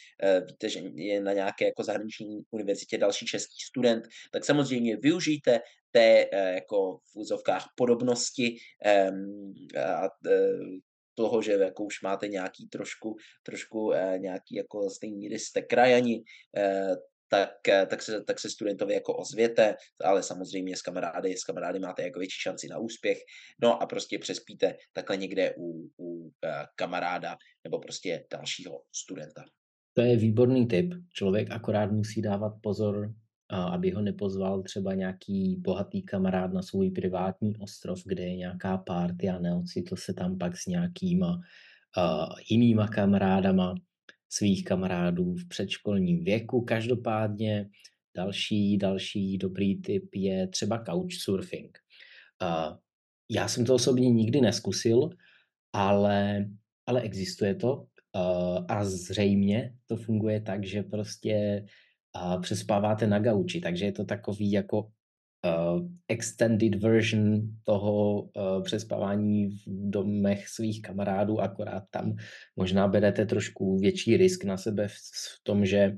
víte, 0.46 0.68
že 0.68 0.80
je 0.94 1.20
na 1.20 1.32
nějaké 1.32 1.64
jako 1.64 1.82
zahraniční 1.84 2.40
univerzitě 2.50 2.98
další 2.98 3.26
český 3.26 3.56
student, 3.70 4.04
tak 4.32 4.44
samozřejmě 4.44 4.96
využijte 4.96 5.60
té 5.90 6.26
jako 6.54 6.98
v 7.12 7.16
úzovkách 7.16 7.64
podobnosti 7.76 8.56
a 9.78 10.08
toho, 11.18 11.42
že 11.42 11.52
jako 11.52 11.84
už 11.84 12.02
máte 12.02 12.28
nějaký 12.28 12.68
trošku, 12.68 13.16
trošku 13.42 13.92
eh, 13.92 14.18
nějaký 14.18 14.54
jako 14.54 14.90
stejný 14.90 15.28
rys, 15.28 15.44
jste 15.44 15.62
krajani, 15.62 16.22
eh, 16.56 16.94
tak, 17.28 17.68
eh, 17.68 17.86
tak, 17.86 18.02
se, 18.02 18.24
tak 18.24 18.40
se 18.40 18.50
studentovi 18.50 18.94
jako 18.94 19.16
ozvěte, 19.16 19.74
ale 20.04 20.22
samozřejmě 20.22 20.76
s 20.76 20.82
kamarády, 20.82 21.36
s 21.36 21.44
kamarády 21.44 21.78
máte 21.78 22.02
jako 22.02 22.18
větší 22.18 22.40
šanci 22.40 22.68
na 22.68 22.78
úspěch, 22.78 23.18
no 23.62 23.82
a 23.82 23.86
prostě 23.86 24.18
přespíte 24.18 24.76
takhle 24.92 25.16
někde 25.16 25.54
u, 25.58 25.90
u 25.98 26.30
eh, 26.44 26.64
kamaráda 26.76 27.36
nebo 27.64 27.78
prostě 27.78 28.24
dalšího 28.32 28.82
studenta. 28.92 29.44
To 29.92 30.02
je 30.02 30.16
výborný 30.16 30.68
tip. 30.68 30.94
Člověk 31.12 31.50
akorát 31.50 31.90
musí 31.90 32.22
dávat 32.22 32.52
pozor 32.62 33.14
aby 33.50 33.90
ho 33.90 34.02
nepozval 34.02 34.62
třeba 34.62 34.94
nějaký 34.94 35.56
bohatý 35.58 36.02
kamarád 36.02 36.52
na 36.52 36.62
svůj 36.62 36.90
privátní 36.90 37.56
ostrov, 37.56 38.02
kde 38.04 38.22
je 38.22 38.36
nějaká 38.36 38.78
party 38.78 39.28
a 39.28 39.38
neocitl 39.38 39.96
se 39.96 40.14
tam 40.14 40.38
pak 40.38 40.56
s 40.56 40.66
nějakýma 40.66 41.40
uh, 41.96 42.34
jinýma 42.50 42.88
kamarádama 42.88 43.74
svých 44.28 44.64
kamarádů 44.64 45.34
v 45.34 45.48
předškolním 45.48 46.24
věku. 46.24 46.60
Každopádně 46.60 47.68
další, 48.16 48.78
další 48.78 49.38
dobrý 49.38 49.80
tip 49.80 50.14
je 50.14 50.48
třeba 50.48 50.84
couchsurfing. 50.84 51.78
Uh, 52.42 52.76
já 53.30 53.48
jsem 53.48 53.64
to 53.64 53.74
osobně 53.74 54.10
nikdy 54.10 54.40
neskusil, 54.40 55.10
ale, 55.72 56.48
ale 56.86 57.00
existuje 57.00 57.54
to 57.54 57.76
uh, 57.76 58.64
a 58.68 58.84
zřejmě 58.84 59.74
to 59.86 59.96
funguje 59.96 60.40
tak, 60.40 60.64
že 60.64 60.82
prostě 60.82 61.64
a 62.14 62.38
přespáváte 62.38 63.06
na 63.06 63.18
gauči, 63.18 63.60
takže 63.60 63.84
je 63.84 63.92
to 63.92 64.04
takový 64.04 64.52
jako 64.52 64.80
uh, 64.82 65.88
extended 66.08 66.74
version 66.74 67.40
toho 67.64 68.22
uh, 68.22 68.62
přespávání 68.62 69.48
v 69.48 69.62
domech 69.66 70.48
svých 70.48 70.82
kamarádů, 70.82 71.40
akorát 71.40 71.84
tam 71.90 72.16
možná 72.56 72.88
berete 72.88 73.26
trošku 73.26 73.78
větší 73.78 74.16
risk 74.16 74.44
na 74.44 74.56
sebe 74.56 74.88
v, 74.88 74.92
v 74.92 75.40
tom, 75.42 75.66
že 75.66 75.92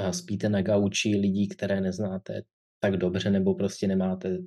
uh, 0.00 0.10
spíte 0.10 0.48
na 0.48 0.62
gauči 0.62 1.16
lidí, 1.16 1.48
které 1.48 1.80
neznáte 1.80 2.42
tak 2.80 2.96
dobře, 2.96 3.30
nebo 3.30 3.54
prostě 3.54 3.86
nemáte 3.86 4.38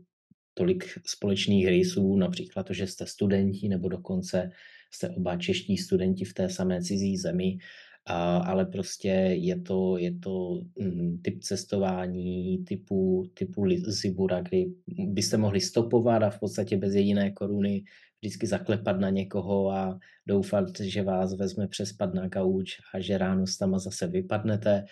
tolik 0.54 0.86
společných 1.06 1.68
rysů, 1.68 2.16
například 2.16 2.64
to, 2.64 2.74
že 2.74 2.88
jste 2.88 3.06
studenti, 3.06 3.70
nebo 3.70 3.90
dokonce 3.90 4.50
jste 4.94 5.10
oba 5.10 5.38
čeští 5.38 5.78
studenti 5.78 6.26
v 6.26 6.34
té 6.34 6.50
samé 6.50 6.82
cizí 6.82 7.18
zemi 7.18 7.58
ale 8.14 8.66
prostě 8.66 9.10
je 9.34 9.62
to, 9.62 9.98
je 9.98 10.20
to 10.20 10.62
mm, 10.80 11.18
typ 11.22 11.40
cestování 11.40 12.58
typu, 12.66 13.30
typu 13.34 13.66
Zibura, 13.88 14.42
kdy 14.42 14.66
byste 14.88 15.38
mohli 15.38 15.62
stopovat 15.62 16.24
a 16.24 16.30
v 16.30 16.40
podstatě 16.40 16.78
bez 16.78 16.96
jediné 16.96 17.32
koruny 17.32 17.84
vždycky 18.22 18.48
zaklepat 18.48 19.00
na 19.00 19.10
někoho 19.10 19.72
a 19.72 20.00
doufat, 20.28 20.80
že 20.80 21.04
vás 21.04 21.34
vezme 21.34 21.68
přespat 21.68 22.14
na 22.14 22.28
gauč 22.28 22.78
a 22.94 23.00
že 23.00 23.18
ráno 23.18 23.48
s 23.48 23.58
tam 23.58 23.80
zase 23.80 24.08
vypadnete. 24.08 24.86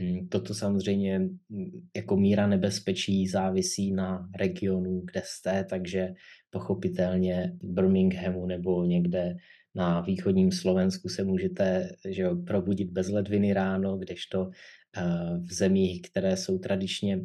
Mm, 0.00 0.28
toto 0.28 0.54
samozřejmě 0.54 1.18
mm, 1.18 1.88
jako 1.96 2.16
míra 2.16 2.46
nebezpečí 2.46 3.26
závisí 3.26 3.92
na 3.92 4.28
regionu, 4.38 5.00
kde 5.00 5.22
jste, 5.24 5.64
takže 5.64 6.08
pochopitelně 6.50 7.52
v 7.62 7.72
Birminghamu 7.72 8.46
nebo 8.46 8.84
někde 8.84 9.36
na 9.78 10.00
východním 10.00 10.52
Slovensku 10.52 11.08
se 11.08 11.24
můžete 11.24 11.90
že 12.08 12.22
jo, 12.22 12.36
probudit 12.36 12.90
bez 12.90 13.08
ledviny 13.08 13.52
ráno, 13.52 13.98
kdežto 13.98 14.50
eh, 14.96 15.02
v 15.38 15.52
zemích, 15.52 16.02
které 16.02 16.36
jsou 16.36 16.58
tradičně 16.58 17.20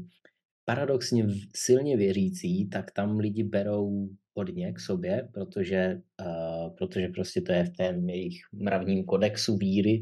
paradoxně 0.66 1.28
silně 1.56 1.98
věřící, 1.98 2.70
tak 2.70 2.92
tam 2.92 3.20
lidi 3.20 3.44
berou 3.44 4.10
hodně 4.36 4.74
k 4.74 4.80
sobě, 4.80 5.30
protože, 5.34 6.02
uh, 6.22 6.76
protože 6.76 7.08
prostě 7.08 7.42
to 7.42 7.52
je 7.52 7.64
v 7.64 7.70
tom 7.70 8.10
jejich 8.10 8.36
mravním 8.54 9.06
kodexu 9.06 9.58
víry. 9.58 10.02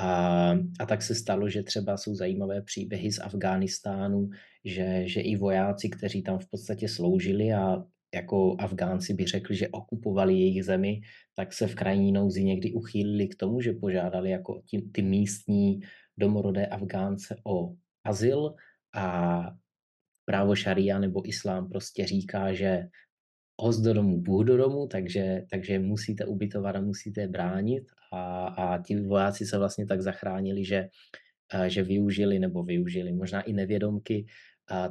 A, 0.00 0.50
a 0.80 0.86
tak 0.86 1.02
se 1.02 1.14
stalo, 1.14 1.48
že 1.48 1.62
třeba 1.62 1.96
jsou 1.96 2.14
zajímavé 2.14 2.62
příběhy 2.62 3.12
z 3.12 3.18
Afghánistánu, 3.18 4.28
že, 4.64 5.02
že 5.06 5.20
i 5.20 5.36
vojáci, 5.36 5.88
kteří 5.88 6.22
tam 6.22 6.38
v 6.38 6.50
podstatě 6.50 6.88
sloužili 6.88 7.52
a 7.52 7.84
jako 8.14 8.56
Afgánci 8.58 9.14
by 9.14 9.24
řekli, 9.24 9.56
že 9.56 9.68
okupovali 9.68 10.34
jejich 10.34 10.64
zemi, 10.64 11.00
tak 11.34 11.52
se 11.52 11.66
v 11.66 11.74
krajní 11.74 12.12
nouzi 12.12 12.44
někdy 12.44 12.72
uchýlili 12.72 13.28
k 13.28 13.36
tomu, 13.36 13.60
že 13.60 13.72
požádali 13.72 14.30
jako 14.30 14.62
ty, 14.70 14.82
ty 14.92 15.02
místní 15.02 15.80
domorodé 16.18 16.66
Afgánce 16.66 17.36
o 17.44 17.74
azyl 18.04 18.54
a 18.94 19.42
právo 20.24 20.54
šaria 20.54 20.98
nebo 20.98 21.28
islám 21.28 21.68
prostě 21.68 22.06
říká, 22.06 22.52
že 22.52 22.88
host 23.60 23.82
do 23.82 23.94
domu, 23.94 24.20
Bůh 24.20 24.46
do 24.46 24.56
domu, 24.56 24.86
takže, 24.86 25.42
takže 25.50 25.78
musíte 25.78 26.24
ubytovat 26.24 26.76
a 26.76 26.80
musíte 26.80 27.28
bránit. 27.28 27.84
A, 28.12 28.46
a 28.46 28.82
ti 28.82 28.96
vojáci 28.96 29.46
se 29.46 29.58
vlastně 29.58 29.86
tak 29.86 30.02
zachránili, 30.02 30.64
že, 30.64 30.88
že 31.66 31.82
využili 31.82 32.38
nebo 32.38 32.62
využili 32.62 33.12
možná 33.12 33.42
i 33.42 33.52
nevědomky 33.52 34.26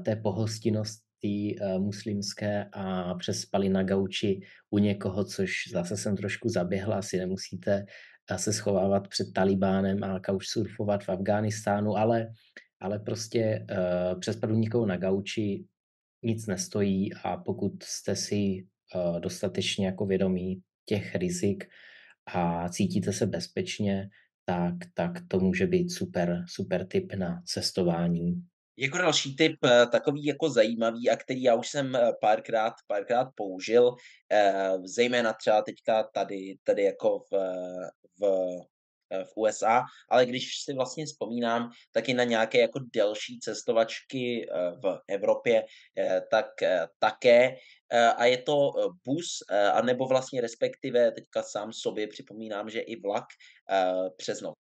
té 0.04 0.16
pohostinnost 0.16 1.07
uh, 1.24 1.84
muslimské 1.84 2.66
a 2.74 3.14
přespali 3.14 3.70
na 3.70 3.84
gauči 3.84 4.40
u 4.70 4.78
někoho, 4.78 5.24
což 5.24 5.52
zase 5.72 5.98
jsem 5.98 6.18
trošku 6.18 6.50
zaběhla, 6.50 6.96
asi 6.96 7.18
nemusíte 7.18 7.86
uh, 8.32 8.38
se 8.38 8.54
schovávat 8.54 9.08
před 9.08 9.28
Talibánem 9.34 10.04
a 10.04 10.20
couchsurfovat 10.20 11.04
v 11.04 11.10
Afghánistánu, 11.10 11.98
ale, 11.98 12.28
ale 12.80 13.00
prostě 13.00 13.66
uh, 13.72 14.20
přespat 14.20 14.52
u 14.52 14.56
někoho 14.56 14.86
na 14.86 14.98
gauči 14.98 15.66
nic 16.24 16.48
nestojí 16.48 17.14
a 17.24 17.38
pokud 17.38 17.84
jste 17.84 18.16
si 18.16 18.68
uh, 18.96 19.20
dostatečně 19.20 19.86
jako 19.86 20.06
vědomí 20.06 20.62
těch 20.86 21.16
rizik 21.16 21.68
a 22.34 22.70
cítíte 22.70 23.14
se 23.14 23.26
bezpečně, 23.26 24.10
tak, 24.46 24.74
tak 24.94 25.12
to 25.28 25.40
může 25.40 25.68
být 25.68 25.90
super, 25.90 26.44
super 26.48 26.88
tip 26.88 27.14
na 27.14 27.42
cestování. 27.46 28.44
Jako 28.80 28.98
další 28.98 29.36
tip, 29.36 29.56
eh, 29.66 29.86
takový 29.86 30.26
jako 30.26 30.50
zajímavý 30.50 31.10
a 31.10 31.16
který 31.16 31.44
já 31.44 31.56
už 31.56 31.70
jsem 31.70 31.96
eh, 31.96 32.12
párkrát, 32.22 32.74
párkrát 32.88 33.28
použil, 33.36 33.96
eh, 34.32 34.74
zejména 34.84 35.34
třeba 35.34 35.62
teďka 35.62 36.04
tady, 36.04 36.58
tady 36.64 36.84
jako 36.84 37.20
v, 37.20 37.34
v 38.20 38.58
v 39.10 39.38
USA, 39.38 39.84
ale 40.10 40.26
když 40.26 40.64
si 40.64 40.74
vlastně 40.74 41.06
vzpomínám 41.06 41.72
taky 41.92 42.14
na 42.14 42.24
nějaké 42.24 42.60
jako 42.60 42.80
delší 42.94 43.40
cestovačky 43.40 44.48
v 44.84 45.02
Evropě, 45.08 45.64
tak 46.32 46.46
také 47.00 47.56
a 48.16 48.26
je 48.26 48.38
to 48.38 48.72
bus, 49.06 49.44
anebo 49.74 50.08
vlastně 50.08 50.42
respektive 50.42 51.12
teďka 51.12 51.44
sám 51.44 51.74
sobě 51.74 52.08
připomínám, 52.08 52.70
že 52.70 52.80
i 52.80 53.00
vlak 53.02 53.26
přes 54.18 54.42
noc. 54.42 54.58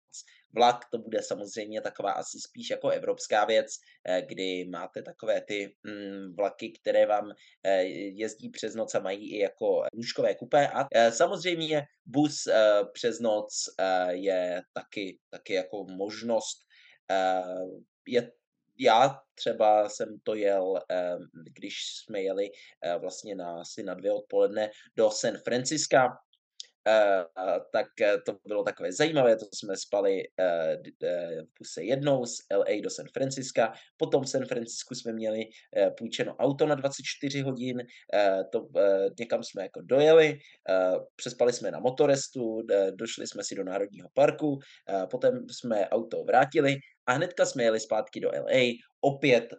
Vlak 0.56 0.86
to 0.92 0.98
bude 0.98 1.22
samozřejmě 1.22 1.82
taková 1.82 2.12
asi 2.12 2.40
spíš 2.40 2.70
jako 2.70 2.90
evropská 2.90 3.46
věc, 3.46 3.68
eh, 4.08 4.22
kdy 4.22 4.66
máte 4.66 5.02
takové 5.02 5.42
ty 5.42 5.76
mm, 5.84 6.36
vlaky, 6.36 6.74
které 6.82 7.06
vám 7.06 7.32
eh, 7.64 7.84
jezdí 7.84 8.50
přes 8.50 8.76
noc 8.76 8.96
a 8.96 9.00
mají 9.00 9.36
i 9.36 9.40
jako 9.40 9.84
lůžkové 9.94 10.36
kupé. 10.36 10.68
A 10.68 10.88
eh, 10.96 11.12
samozřejmě 11.12 11.84
bus 12.06 12.48
přes 12.94 13.20
noc 13.20 13.70
je 14.10 14.62
taky, 14.74 15.20
taky 15.30 15.54
jako 15.54 15.86
možnost. 15.90 16.58
Je 18.08 18.32
já 18.80 19.20
třeba 19.36 19.90
jsem 19.90 20.20
to 20.24 20.36
jel, 20.36 20.80
když 21.54 21.76
jsme 22.06 22.22
jeli 22.22 22.50
vlastně 23.00 23.36
na, 23.36 23.62
asi 23.62 23.84
na 23.84 23.94
dvě 23.94 24.12
odpoledne 24.12 24.70
do 24.96 25.12
San 25.12 25.38
Franciska, 25.38 26.08
tak 27.72 27.88
uh, 28.02 28.22
to 28.26 28.38
bylo 28.48 28.64
takové 28.64 28.92
zajímavé, 28.92 29.36
to 29.36 29.46
jsme 29.54 29.78
spali 29.78 30.24
uh, 30.40 31.46
v 31.46 31.54
puse 31.58 31.84
jednou 31.84 32.26
z 32.26 32.38
LA 32.58 32.82
do 32.84 32.90
San 32.90 33.06
Franciska, 33.14 33.74
potom 33.98 34.24
v 34.24 34.30
San 34.30 34.46
Francisku 34.46 34.96
jsme 34.96 35.14
měli 35.14 35.46
půjčeno 35.98 36.36
auto 36.36 36.66
na 36.66 36.76
24 36.76 37.42
hodin, 37.42 37.84
to, 38.52 38.68
někam 39.20 39.44
jsme 39.44 39.62
jako 39.64 39.82
dojeli, 39.82 40.38
přespali 41.16 41.54
jsme 41.54 41.72
na 41.72 41.80
motorestu, 41.80 42.62
došli 42.92 43.28
jsme 43.28 43.44
si 43.44 43.56
do 43.56 43.64
Národního 43.64 44.10
parku, 44.14 44.60
potom 45.12 45.34
jsme 45.50 45.90
auto 45.90 46.24
vrátili 46.24 46.76
a 47.06 47.14
hnedka 47.14 47.46
jsme 47.46 47.64
jeli 47.64 47.80
zpátky 47.80 48.20
do 48.20 48.30
LA, 48.30 48.74
opět 49.02 49.54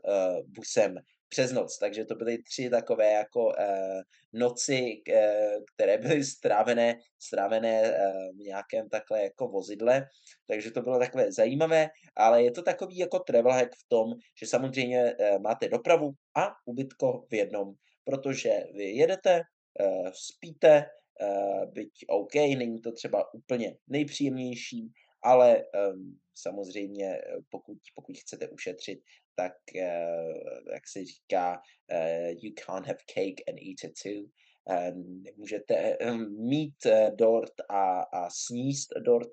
busem 0.47 0.95
přes 1.29 1.53
noc. 1.53 1.79
Takže 1.79 2.05
to 2.05 2.15
byly 2.15 2.43
tři 2.43 2.71
takové 2.71 3.13
jako 3.13 3.45
uh, 3.45 4.01
noci, 4.33 5.03
uh, 5.09 5.63
které 5.75 5.99
byly 5.99 6.25
strávené, 6.25 6.99
strávené 7.19 7.83
uh, 7.83 8.37
v 8.37 8.39
nějakém 8.39 8.89
takhle 8.89 9.23
jako 9.23 9.49
vozidle. 9.49 10.07
Takže 10.47 10.71
to 10.71 10.83
bylo 10.83 10.99
takové 10.99 11.33
zajímavé, 11.33 11.89
ale 12.17 12.43
je 12.43 12.51
to 12.51 12.63
takový 12.63 12.99
jako 12.99 13.19
travel 13.19 13.53
hack 13.53 13.75
v 13.75 13.89
tom, 13.89 14.13
že 14.41 14.47
samozřejmě 14.47 15.15
uh, 15.15 15.43
máte 15.43 15.69
dopravu 15.69 16.11
a 16.37 16.49
ubytko 16.67 17.27
v 17.31 17.35
jednom, 17.35 17.75
protože 18.05 18.51
vy 18.75 18.85
jedete, 18.85 19.41
uh, 19.81 20.09
spíte, 20.13 20.85
uh, 21.23 21.73
byť 21.73 21.91
OK, 22.09 22.35
není 22.35 22.81
to 22.81 22.93
třeba 22.93 23.35
úplně 23.35 23.77
nejpříjemnější, 23.89 24.93
ale 25.27 25.65
um, 25.93 26.19
samozřejmě 26.35 27.21
pokud, 27.51 27.79
pokud 27.95 28.19
chcete 28.19 28.49
ušetřit, 28.49 28.99
tak 29.35 29.53
uh, 29.75 30.73
jak 30.73 30.89
se 30.89 31.05
říká, 31.05 31.61
uh, 31.93 32.29
you 32.43 32.53
can't 32.67 32.87
have 32.87 32.99
cake 33.15 33.43
and 33.49 33.59
eat 33.59 33.85
it 33.85 33.93
too. 34.03 34.23
Uh, 34.71 34.97
nemůžete 35.23 35.99
um, 35.99 36.49
mít 36.49 36.87
uh, 36.87 37.17
dort 37.17 37.53
a, 37.69 38.01
a 38.01 38.31
sníst 38.31 38.89
dort, 39.05 39.29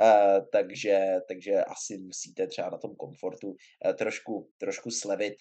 uh, 0.00 0.46
takže, 0.52 1.20
takže 1.28 1.64
asi 1.64 1.98
musíte 1.98 2.46
třeba 2.46 2.70
na 2.70 2.78
tom 2.78 2.96
komfortu 2.96 3.48
uh, 3.48 3.92
trošku, 3.92 4.50
trošku 4.58 4.90
slevit, 4.90 5.34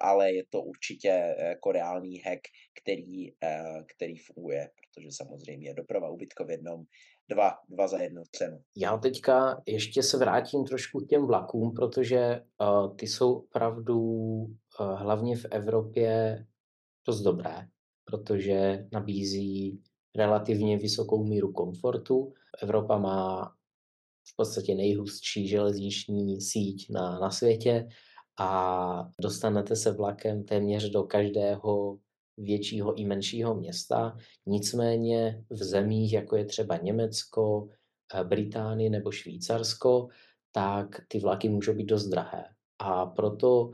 ale 0.00 0.32
je 0.32 0.44
to 0.50 0.62
určitě 0.62 1.34
jako 1.38 1.72
reálný 1.72 2.18
hack, 2.18 2.40
který, 2.80 3.32
který 3.96 4.16
funguje, 4.16 4.70
protože 4.80 5.08
samozřejmě 5.12 5.74
doprava 5.74 6.10
ubytko 6.10 6.44
v 6.44 6.50
jednom 6.50 6.84
dva, 7.28 7.52
dva 7.68 7.88
za 7.88 7.98
jednu 7.98 8.22
cenu. 8.32 8.58
Já 8.76 8.96
teďka 8.96 9.62
ještě 9.66 10.02
se 10.02 10.18
vrátím 10.18 10.64
trošku 10.64 11.00
k 11.00 11.08
těm 11.08 11.26
vlakům, 11.26 11.72
protože 11.74 12.40
uh, 12.60 12.96
ty 12.96 13.06
jsou 13.06 13.34
opravdu 13.34 14.00
uh, 14.00 14.46
hlavně 14.78 15.36
v 15.36 15.44
Evropě 15.50 16.38
dost 17.06 17.20
dobré, 17.20 17.66
protože 18.04 18.86
nabízí 18.92 19.82
relativně 20.16 20.78
vysokou 20.78 21.24
míru 21.24 21.52
komfortu. 21.52 22.32
Evropa 22.62 22.98
má 22.98 23.52
v 24.28 24.36
podstatě 24.36 24.74
nejhustší 24.74 25.48
železniční 25.48 26.40
síť 26.40 26.86
na, 26.90 27.18
na 27.18 27.30
světě 27.30 27.88
a 28.38 29.10
dostanete 29.20 29.76
se 29.76 29.92
vlakem 29.92 30.44
téměř 30.44 30.90
do 30.90 31.02
každého 31.02 31.98
většího 32.36 32.94
i 32.94 33.04
menšího 33.04 33.54
města. 33.54 34.16
Nicméně 34.46 35.44
v 35.50 35.56
zemích, 35.56 36.12
jako 36.12 36.36
je 36.36 36.44
třeba 36.44 36.76
Německo, 36.76 37.68
eh, 38.14 38.24
Británie 38.24 38.90
nebo 38.90 39.12
Švýcarsko, 39.12 40.08
tak 40.52 41.00
ty 41.08 41.20
vlaky 41.20 41.48
můžou 41.48 41.74
být 41.74 41.86
dost 41.86 42.06
drahé. 42.06 42.44
A 42.78 43.06
proto 43.06 43.70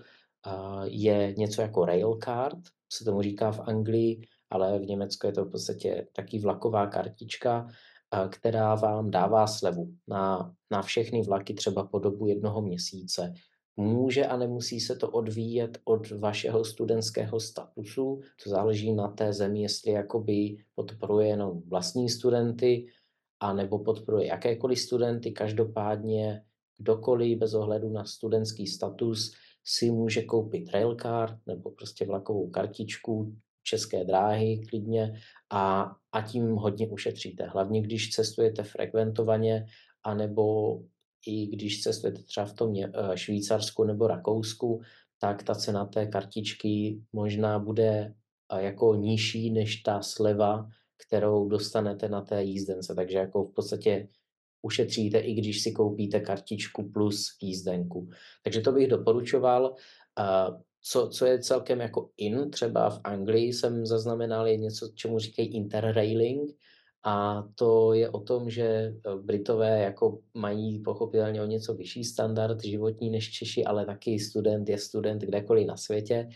eh, 0.46 0.50
je 0.84 1.34
něco 1.38 1.62
jako 1.62 1.84
railcard, 1.84 2.58
se 2.92 3.04
tomu 3.04 3.22
říká 3.22 3.52
v 3.52 3.60
Anglii, 3.60 4.28
ale 4.50 4.78
v 4.78 4.86
Německu 4.86 5.26
je 5.26 5.32
to 5.32 5.44
v 5.44 5.50
podstatě 5.50 6.06
taky 6.12 6.38
vlaková 6.38 6.86
kartička, 6.86 7.68
eh, 8.14 8.28
která 8.28 8.74
vám 8.74 9.10
dává 9.10 9.46
slevu 9.46 9.94
na, 10.08 10.54
na 10.70 10.82
všechny 10.82 11.22
vlaky 11.22 11.54
třeba 11.54 11.84
po 11.84 11.98
dobu 11.98 12.26
jednoho 12.26 12.62
měsíce. 12.62 13.34
Může 13.76 14.26
a 14.26 14.36
nemusí 14.36 14.80
se 14.80 14.96
to 14.96 15.10
odvíjet 15.10 15.78
od 15.84 16.10
vašeho 16.10 16.64
studentského 16.64 17.40
statusu, 17.40 18.20
to 18.44 18.50
záleží 18.50 18.92
na 18.92 19.08
té 19.08 19.32
zemi, 19.32 19.62
jestli 19.62 19.92
jakoby 19.92 20.56
podporuje 20.74 21.26
jenom 21.28 21.62
vlastní 21.66 22.08
studenty, 22.08 22.86
a 23.42 23.52
nebo 23.52 23.78
podporuje 23.78 24.26
jakékoliv 24.26 24.78
studenty. 24.80 25.32
Každopádně 25.32 26.42
kdokoliv 26.78 27.38
bez 27.38 27.54
ohledu 27.54 27.88
na 27.88 28.04
studentský 28.04 28.66
status 28.66 29.34
si 29.64 29.90
může 29.90 30.22
koupit 30.22 30.70
railcard 30.70 31.38
nebo 31.46 31.70
prostě 31.70 32.06
vlakovou 32.06 32.50
kartičku 32.50 33.36
české 33.62 34.04
dráhy 34.04 34.60
klidně 34.68 35.14
a, 35.50 35.92
a 36.12 36.22
tím 36.22 36.54
hodně 36.54 36.88
ušetříte. 36.88 37.46
Hlavně 37.46 37.82
když 37.82 38.10
cestujete 38.10 38.62
frekventovaně 38.62 39.66
anebo 40.02 40.78
i 41.26 41.46
když 41.46 41.82
cestujete 41.82 42.22
třeba 42.22 42.46
v 42.46 42.52
tom 42.52 42.74
eh, 42.76 42.90
Švýcarsku 43.14 43.84
nebo 43.84 44.06
Rakousku, 44.06 44.80
tak 45.18 45.42
ta 45.42 45.54
cena 45.54 45.86
té 45.86 46.06
kartičky 46.06 47.00
možná 47.12 47.58
bude 47.58 48.14
eh, 48.52 48.62
jako 48.62 48.94
nižší 48.94 49.50
než 49.50 49.76
ta 49.76 50.02
sleva, 50.02 50.68
kterou 51.06 51.48
dostanete 51.48 52.08
na 52.08 52.20
té 52.20 52.42
jízdence. 52.42 52.94
Takže 52.94 53.18
jako 53.18 53.44
v 53.44 53.54
podstatě 53.54 54.08
ušetříte, 54.62 55.18
i 55.18 55.34
když 55.34 55.62
si 55.62 55.72
koupíte 55.72 56.20
kartičku 56.20 56.90
plus 56.90 57.36
jízdenku. 57.42 58.08
Takže 58.42 58.60
to 58.60 58.72
bych 58.72 58.88
doporučoval. 58.88 59.74
Eh, 60.18 60.62
co, 60.84 61.08
co 61.08 61.26
je 61.26 61.38
celkem 61.38 61.80
jako 61.80 62.10
in, 62.16 62.50
třeba 62.50 62.90
v 62.90 63.00
Anglii 63.04 63.52
jsem 63.52 63.86
zaznamenal, 63.86 64.46
je 64.46 64.56
něco, 64.56 64.88
čemu 64.94 65.18
říkají 65.18 65.48
interrailing, 65.48 66.50
a 67.04 67.44
to 67.54 67.92
je 67.92 68.10
o 68.10 68.20
tom, 68.20 68.50
že 68.50 68.64
eh, 68.64 69.16
Britové 69.22 69.80
jako 69.80 70.18
mají 70.34 70.78
pochopitelně 70.78 71.42
o 71.42 71.46
něco 71.46 71.74
vyšší 71.74 72.04
standard 72.04 72.64
životní 72.64 73.10
než 73.10 73.30
Češi, 73.30 73.64
ale 73.64 73.86
taky 73.86 74.18
student 74.18 74.68
je 74.68 74.78
student 74.78 75.22
kdekoliv 75.22 75.66
na 75.66 75.76
světě. 75.76 76.28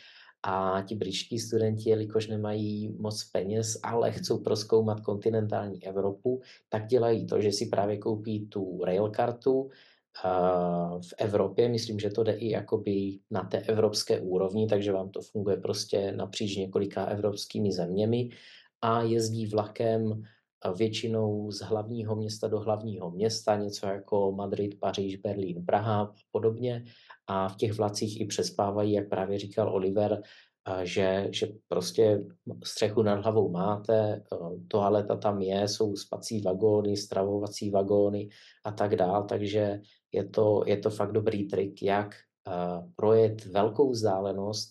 A 0.43 0.83
ti 0.83 0.95
britští 0.95 1.39
studenti, 1.39 1.91
jelikož 1.91 2.27
nemají 2.27 2.89
moc 2.99 3.25
peněz, 3.25 3.81
ale 3.83 4.13
chcou 4.13 4.39
proskoumat 4.39 5.01
kontinentální 5.01 5.87
Evropu, 5.87 6.41
tak 6.69 6.87
dělají 6.87 7.27
to, 7.27 7.41
že 7.41 7.53
si 7.53 7.67
právě 7.67 7.99
koupí 7.99 8.49
tu 8.49 8.85
railkartu 8.85 9.71
eh, 9.71 10.29
v 11.01 11.15
Evropě. 11.19 11.69
Myslím, 11.69 11.99
že 11.99 12.11
to 12.11 12.25
jde 12.25 12.33
i 12.33 12.51
jakoby 12.51 13.19
na 13.31 13.45
té 13.45 13.59
evropské 13.59 14.21
úrovni, 14.21 14.67
takže 14.67 14.93
vám 14.93 15.11
to 15.11 15.21
funguje 15.21 15.57
prostě 15.57 16.13
napříč 16.13 16.57
několika 16.57 17.05
evropskými 17.05 17.73
zeměmi 17.73 18.29
a 18.83 19.03
jezdí 19.03 19.47
vlakem 19.47 20.23
většinou 20.73 21.51
z 21.51 21.61
hlavního 21.61 22.17
města 22.17 22.49
do 22.49 22.61
hlavního 22.61 23.11
města, 23.11 23.57
něco 23.57 23.87
jako 23.87 24.33
Madrid, 24.33 24.81
Paříž, 24.81 25.17
Berlín, 25.17 25.65
Praha 25.65 26.03
a 26.03 26.13
podobně. 26.31 26.85
A 27.27 27.49
v 27.49 27.57
těch 27.57 27.73
vlacích 27.73 28.21
i 28.21 28.27
přespávají, 28.27 28.93
jak 28.93 29.09
právě 29.09 29.39
říkal 29.39 29.75
Oliver, 29.75 30.23
že, 30.83 31.29
že 31.31 31.49
prostě 31.69 32.25
střechu 32.65 33.03
nad 33.03 33.23
hlavou 33.23 33.51
máte, 33.51 34.23
toaleta 34.69 35.17
tam 35.17 35.43
je, 35.43 35.69
jsou 35.69 35.97
spací 35.97 36.41
vagóny, 36.41 36.97
stravovací 36.97 37.71
vagóny 37.71 38.29
a 38.65 38.73
tak 38.73 38.97
dál, 38.97 39.25
takže 39.25 39.81
je 40.13 40.29
to, 40.29 40.63
je 40.67 40.77
to 40.77 40.91
fakt 40.91 41.13
dobrý 41.13 41.49
trik, 41.49 41.83
jak 41.83 42.15
projet 42.97 43.45
velkou 43.45 43.91
vzdálenost 43.91 44.71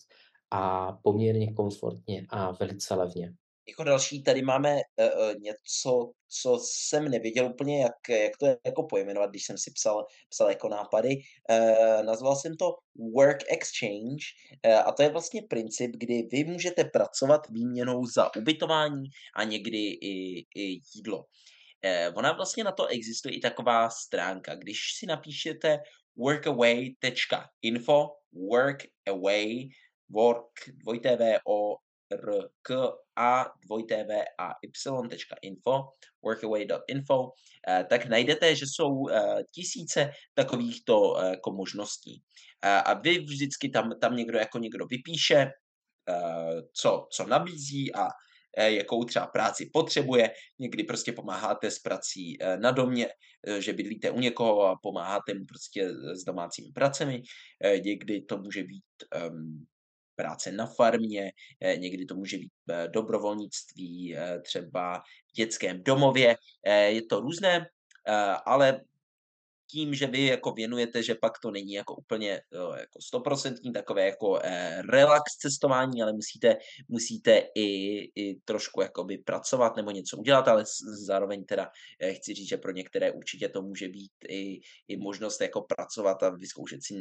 a 0.51 0.91
poměrně 1.01 1.53
komfortně 1.53 2.25
a 2.29 2.51
velice 2.51 2.95
levně. 2.95 3.33
Jako 3.67 3.83
další 3.83 4.23
tady 4.23 4.41
máme 4.41 4.75
uh, 4.75 5.33
něco, 5.39 6.11
co 6.41 6.59
jsem 6.63 7.09
nevěděl 7.09 7.45
úplně, 7.45 7.81
jak, 7.81 8.09
jak 8.09 8.37
to 8.37 8.45
jako 8.65 8.83
pojmenovat, 8.83 9.29
když 9.29 9.45
jsem 9.45 9.57
si 9.57 9.71
psal, 9.71 10.05
psal 10.29 10.49
jako 10.49 10.69
nápady. 10.69 11.15
Uh, 11.49 12.05
nazval 12.05 12.35
jsem 12.35 12.55
to 12.57 12.65
Work 13.15 13.37
Exchange 13.47 14.23
uh, 14.67 14.87
a 14.87 14.91
to 14.91 15.03
je 15.03 15.09
vlastně 15.09 15.41
princip, 15.49 15.91
kdy 15.97 16.27
vy 16.31 16.43
můžete 16.43 16.83
pracovat 16.83 17.41
výměnou 17.49 18.05
za 18.05 18.35
ubytování 18.35 19.03
a 19.35 19.43
někdy 19.43 19.77
i, 19.77 20.39
i 20.55 20.79
jídlo. 20.95 21.17
Uh, 21.17 22.17
ona 22.17 22.31
vlastně 22.31 22.63
na 22.63 22.71
to 22.71 22.85
existuje 22.85 23.35
i 23.35 23.39
taková 23.39 23.89
stránka. 23.89 24.55
Když 24.55 24.77
si 24.99 25.05
napíšete 25.05 25.79
workaway.info, 26.17 28.07
workaway, 28.33 29.69
work, 30.09 30.53
dvojité 30.73 31.15
V, 31.15 31.39
O, 31.47 31.75
R, 32.23 32.49
K, 32.61 32.91
A, 33.15 33.45
dvojité 33.65 34.03
V, 34.03 34.23
A, 34.37 34.51
Y.info, 34.61 35.83
workaway.info, 36.23 37.31
eh, 37.67 37.85
tak 37.89 38.05
najdete, 38.05 38.55
že 38.55 38.65
jsou 38.67 39.09
eh, 39.09 39.43
tisíce 39.51 40.11
takovýchto 40.33 41.19
eh, 41.19 41.29
jako 41.29 41.51
možností. 41.51 42.23
A 42.61 42.93
vy 42.93 43.19
vždycky 43.19 43.69
tam, 43.69 43.99
tam 44.01 44.15
někdo 44.15 44.37
jako 44.37 44.57
někdo 44.59 44.85
vypíše, 44.85 45.51
co, 46.73 47.07
co 47.11 47.27
nabízí 47.27 47.95
a 47.95 48.07
jakou 48.57 49.03
třeba 49.03 49.27
práci 49.27 49.69
potřebuje. 49.73 50.31
Někdy 50.59 50.83
prostě 50.83 51.11
pomáháte 51.11 51.71
s 51.71 51.79
prací 51.79 52.37
na 52.55 52.71
domě, 52.71 53.07
že 53.59 53.73
bydlíte 53.73 54.11
u 54.11 54.19
někoho 54.19 54.61
a 54.61 54.79
pomáháte 54.81 55.33
mu 55.33 55.45
prostě 55.45 55.89
s 56.13 56.23
domácími 56.23 56.71
pracemi. 56.71 57.21
Někdy 57.83 58.21
to 58.21 58.37
může 58.37 58.63
být 58.63 58.83
um, 59.29 59.65
práce 60.15 60.51
na 60.51 60.65
farmě, 60.65 61.31
eh, 61.61 61.77
někdy 61.77 62.05
to 62.05 62.15
může 62.15 62.37
být 62.37 62.51
eh, 62.69 62.87
dobrovolnictví 62.87 64.15
eh, 64.15 64.41
třeba 64.41 64.99
v 65.29 65.33
dětském 65.35 65.83
domově, 65.83 66.35
je 66.87 67.01
to 67.05 67.19
různé, 67.19 67.67
ale 68.45 68.81
tím, 69.71 69.93
že 69.93 70.07
vy 70.07 70.25
jako 70.25 70.51
věnujete, 70.51 71.03
že 71.03 71.15
pak 71.15 71.39
to 71.39 71.51
není 71.51 71.73
jako 71.73 71.95
úplně 71.95 72.41
jako 72.79 73.01
stoprocentní 73.01 73.73
takové 73.73 74.05
jako 74.05 74.39
relax 74.89 75.23
cestování, 75.37 76.01
ale 76.01 76.13
musíte, 76.13 76.57
musíte 76.87 77.43
i, 77.55 77.99
i 78.15 78.35
trošku 78.45 78.81
jakoby 78.81 79.17
pracovat 79.17 79.75
nebo 79.75 79.91
něco 79.91 80.17
udělat, 80.17 80.47
ale 80.47 80.63
zároveň 81.05 81.45
teda 81.45 81.69
chci 82.15 82.33
říct, 82.33 82.49
že 82.49 82.57
pro 82.57 82.71
některé 82.71 83.11
určitě 83.11 83.49
to 83.49 83.61
může 83.61 83.87
být 83.87 84.11
i, 84.29 84.59
i 84.87 84.97
možnost 84.97 85.41
jako 85.41 85.61
pracovat 85.61 86.23
a 86.23 86.29
vyzkoušet 86.29 86.83
si 86.83 86.93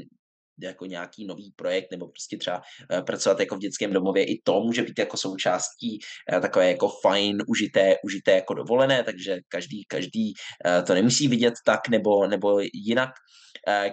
jako 0.62 0.86
nějaký 0.86 1.26
nový 1.26 1.52
projekt 1.56 1.90
nebo 1.90 2.08
prostě 2.08 2.36
třeba 2.36 2.62
eh, 2.92 3.02
pracovat 3.02 3.40
jako 3.40 3.56
v 3.56 3.58
dětském 3.58 3.92
domově, 3.92 4.24
i 4.24 4.42
to 4.44 4.60
může 4.60 4.82
být 4.82 4.98
jako 4.98 5.16
součástí 5.16 5.98
eh, 6.32 6.40
takové 6.40 6.70
jako 6.70 6.88
fajn, 6.88 7.38
užité, 7.48 7.96
užité 8.04 8.32
jako 8.32 8.54
dovolené, 8.54 9.04
takže 9.04 9.38
každý, 9.48 9.84
každý 9.84 10.32
eh, 10.66 10.82
to 10.82 10.94
nemusí 10.94 11.28
vidět 11.28 11.54
tak 11.66 11.88
nebo, 11.88 12.26
nebo 12.26 12.60
jinak. 12.74 13.10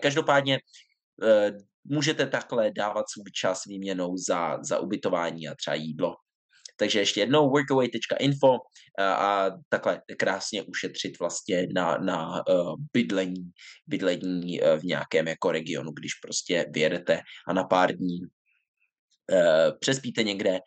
Každopádně 0.02 0.60
můžete 1.84 2.28
takhle 2.28 2.72
dávat 2.72 3.06
svůj 3.10 3.32
čas 3.36 3.62
výměnou 3.68 4.18
za, 4.28 4.64
za 4.64 4.80
ubytování 4.80 5.48
a 5.48 5.56
třeba 5.56 5.76
jídlo. 5.76 6.16
Takže 6.82 7.00
ještě 7.00 7.20
jednou 7.20 7.50
workaway.info 7.50 8.58
a, 9.00 9.46
takhle 9.70 10.02
krásně 10.18 10.64
ušetřit 10.64 11.20
vlastně 11.20 11.68
na, 11.76 11.98
na 11.98 12.44
uh, 12.50 12.76
bydlení, 12.94 13.52
bydlení 13.88 14.62
uh, 14.62 14.68
v 14.80 14.84
nějakém 14.84 15.28
jako 15.28 15.52
regionu, 15.52 15.92
když 15.92 16.14
prostě 16.14 16.66
vyjedete 16.74 17.22
a 17.48 17.54
na 17.54 17.64
pár 17.64 17.96
dní 17.96 18.20
Uh, 19.32 19.78
přespíte 19.80 20.24
někde, 20.24 20.60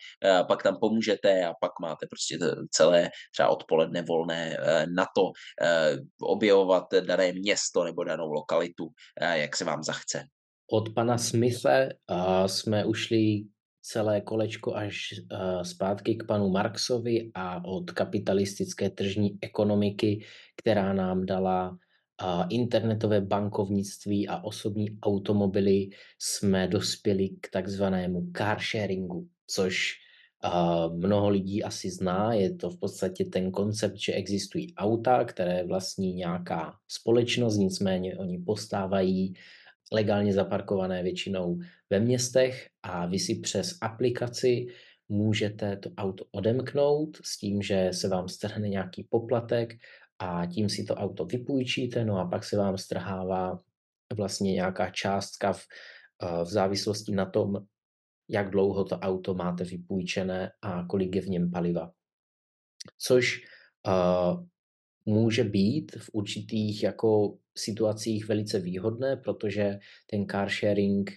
pak 0.49 0.63
tam 0.63 0.77
pomůžete 0.81 1.45
a 1.45 1.53
pak 1.61 1.73
máte 1.83 2.07
prostě 2.07 2.39
celé 2.71 3.11
třeba 3.33 3.49
odpoledne 3.49 4.03
volné 4.03 4.57
na 4.97 5.07
to 5.17 5.33
objevovat 6.23 6.85
dané 7.07 7.33
město 7.33 7.85
nebo 7.85 8.05
danou 8.05 8.33
lokalitu, 8.33 8.89
jak 9.33 9.57
se 9.57 9.65
vám 9.65 9.83
zachce. 9.83 10.25
Od 10.73 10.95
pana 10.95 11.19
Smithe 11.19 11.89
jsme 12.47 12.85
ušli 12.85 13.45
celé 13.85 14.21
kolečko 14.21 14.75
až 14.75 15.13
uh, 15.13 15.63
zpátky 15.63 16.15
k 16.15 16.27
panu 16.27 16.49
Marxovi 16.49 17.31
a 17.35 17.65
od 17.65 17.91
kapitalistické 17.91 18.91
tržní 18.91 19.39
ekonomiky, 19.41 20.25
která 20.57 20.93
nám 20.93 21.27
dala 21.27 21.71
uh, 21.71 21.77
internetové 22.49 23.21
bankovnictví 23.21 24.29
a 24.29 24.45
osobní 24.45 24.99
automobily, 25.03 25.89
jsme 26.19 26.69
dospěli 26.69 27.29
k 27.41 27.51
takzvanému 27.53 28.33
car 28.37 28.61
sharingu, 28.61 29.29
což 29.47 29.93
uh, 30.45 30.97
mnoho 30.97 31.29
lidí 31.29 31.65
asi 31.65 31.91
zná. 31.91 32.35
Je 32.35 32.55
to 32.57 32.71
v 32.71 32.79
podstatě 32.79 33.25
ten 33.25 33.51
koncept, 33.51 33.97
že 33.97 34.13
existují 34.13 34.75
auta, 34.75 35.25
které 35.25 35.65
vlastní 35.65 36.15
nějaká 36.15 36.75
společnost, 36.89 37.57
nicméně 37.57 38.17
oni 38.17 38.39
postávají 38.39 39.35
legálně 39.95 40.33
zaparkované 40.33 41.03
většinou 41.03 41.59
ve 41.91 42.01
městech 42.01 42.69
a 42.83 43.07
vy 43.07 43.19
si 43.19 43.35
přes 43.35 43.79
aplikaci 43.81 44.67
můžete 45.09 45.77
to 45.77 45.91
auto 45.97 46.25
odemknout 46.33 47.17
s 47.23 47.39
tím, 47.39 47.63
že 47.63 47.89
se 47.93 48.09
vám 48.09 48.29
strhne 48.29 48.69
nějaký 48.69 49.05
poplatek 49.05 49.75
a 50.19 50.47
tím 50.47 50.69
si 50.69 50.85
to 50.85 50.95
auto 50.95 51.25
vypůjčíte, 51.25 52.05
no 52.05 52.19
a 52.19 52.27
pak 52.27 52.45
se 52.45 52.57
vám 52.57 52.79
strhává 52.79 53.61
vlastně 54.17 54.53
nějaká 54.53 54.91
částka 54.91 55.53
v, 55.53 55.63
eh, 56.23 56.45
v 56.45 56.49
závislosti 56.49 57.13
na 57.13 57.27
tom, 57.27 57.67
jak 58.29 58.51
dlouho 58.51 58.85
to 58.85 58.99
auto 58.99 59.35
máte 59.35 59.65
vypůjčené 59.65 60.53
a 60.63 60.85
kolik 60.85 61.15
je 61.15 61.23
v 61.23 61.29
něm 61.29 61.51
paliva. 61.51 61.93
Což 62.99 63.41
uh, 63.87 64.45
může 65.07 65.45
být 65.45 65.93
v 65.99 66.11
určitých 66.13 66.83
jako 66.83 67.39
situacích 67.59 68.29
velice 68.29 68.59
výhodné, 68.61 69.17
protože 69.17 69.79
ten 70.11 70.27
car 70.27 70.49
sharing 70.51 71.11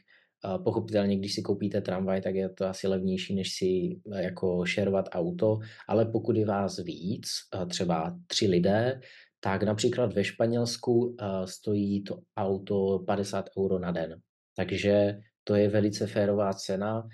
Pochopitelně, 0.63 1.17
když 1.17 1.33
si 1.33 1.41
koupíte 1.41 1.81
tramvaj, 1.81 2.21
tak 2.21 2.35
je 2.35 2.49
to 2.49 2.65
asi 2.65 2.87
levnější, 2.87 3.35
než 3.35 3.53
si 3.53 3.65
e, 3.65 4.23
jako 4.23 4.65
šerovat 4.65 5.05
auto, 5.11 5.59
ale 5.87 6.05
pokud 6.05 6.35
je 6.35 6.45
vás 6.45 6.79
víc, 6.79 7.27
třeba 7.69 8.19
tři 8.27 8.47
lidé, 8.47 8.99
tak 9.39 9.63
například 9.63 10.13
ve 10.13 10.23
Španělsku 10.23 11.15
stojí 11.45 12.03
to 12.03 12.19
auto 12.37 13.03
50 13.07 13.49
euro 13.59 13.79
na 13.79 13.91
den. 13.91 14.19
Takže 14.55 15.17
to 15.43 15.55
je 15.55 15.69
velice 15.69 16.07
férová 16.07 16.53
cena 16.53 17.07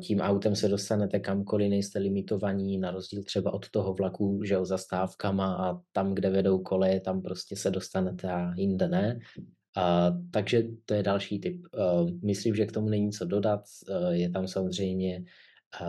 tím 0.00 0.20
autem 0.20 0.56
se 0.56 0.68
dostanete 0.68 1.20
kamkoliv, 1.20 1.70
nejste 1.70 1.98
limitovaní, 1.98 2.78
na 2.78 2.90
rozdíl 2.90 3.22
třeba 3.22 3.54
od 3.54 3.70
toho 3.70 3.94
vlaku, 3.94 4.40
že 4.44 4.54
jo, 4.54 4.64
zastávkama 4.64 5.54
a 5.56 5.80
tam, 5.92 6.14
kde 6.14 6.30
vedou 6.30 6.58
koleje, 6.58 7.00
tam 7.00 7.22
prostě 7.22 7.56
se 7.56 7.70
dostanete 7.70 8.32
a 8.32 8.54
jinde 8.56 8.88
ne. 8.88 9.18
A, 9.76 10.12
takže 10.30 10.62
to 10.84 10.94
je 10.94 11.02
další 11.02 11.40
typ. 11.40 11.60
Myslím, 12.24 12.54
že 12.54 12.66
k 12.66 12.72
tomu 12.72 12.88
není 12.88 13.12
co 13.12 13.24
dodat. 13.24 13.60
Je 14.10 14.30
tam 14.30 14.48
samozřejmě 14.48 15.24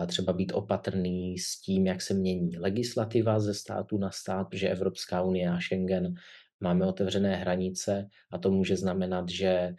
třeba 0.06 0.32
být 0.32 0.52
opatrný 0.54 1.38
s 1.38 1.60
tím, 1.60 1.86
jak 1.86 2.02
se 2.02 2.14
mění 2.14 2.58
legislativa 2.58 3.40
ze 3.40 3.54
státu 3.54 3.98
na 3.98 4.10
stát, 4.10 4.44
protože 4.44 4.68
Evropská 4.68 5.22
unie 5.22 5.50
a 5.50 5.60
Schengen 5.60 6.14
máme 6.60 6.86
otevřené 6.86 7.36
hranice 7.36 8.06
a 8.32 8.38
to 8.38 8.50
může 8.50 8.76
znamenat, 8.76 9.28
že 9.28 9.74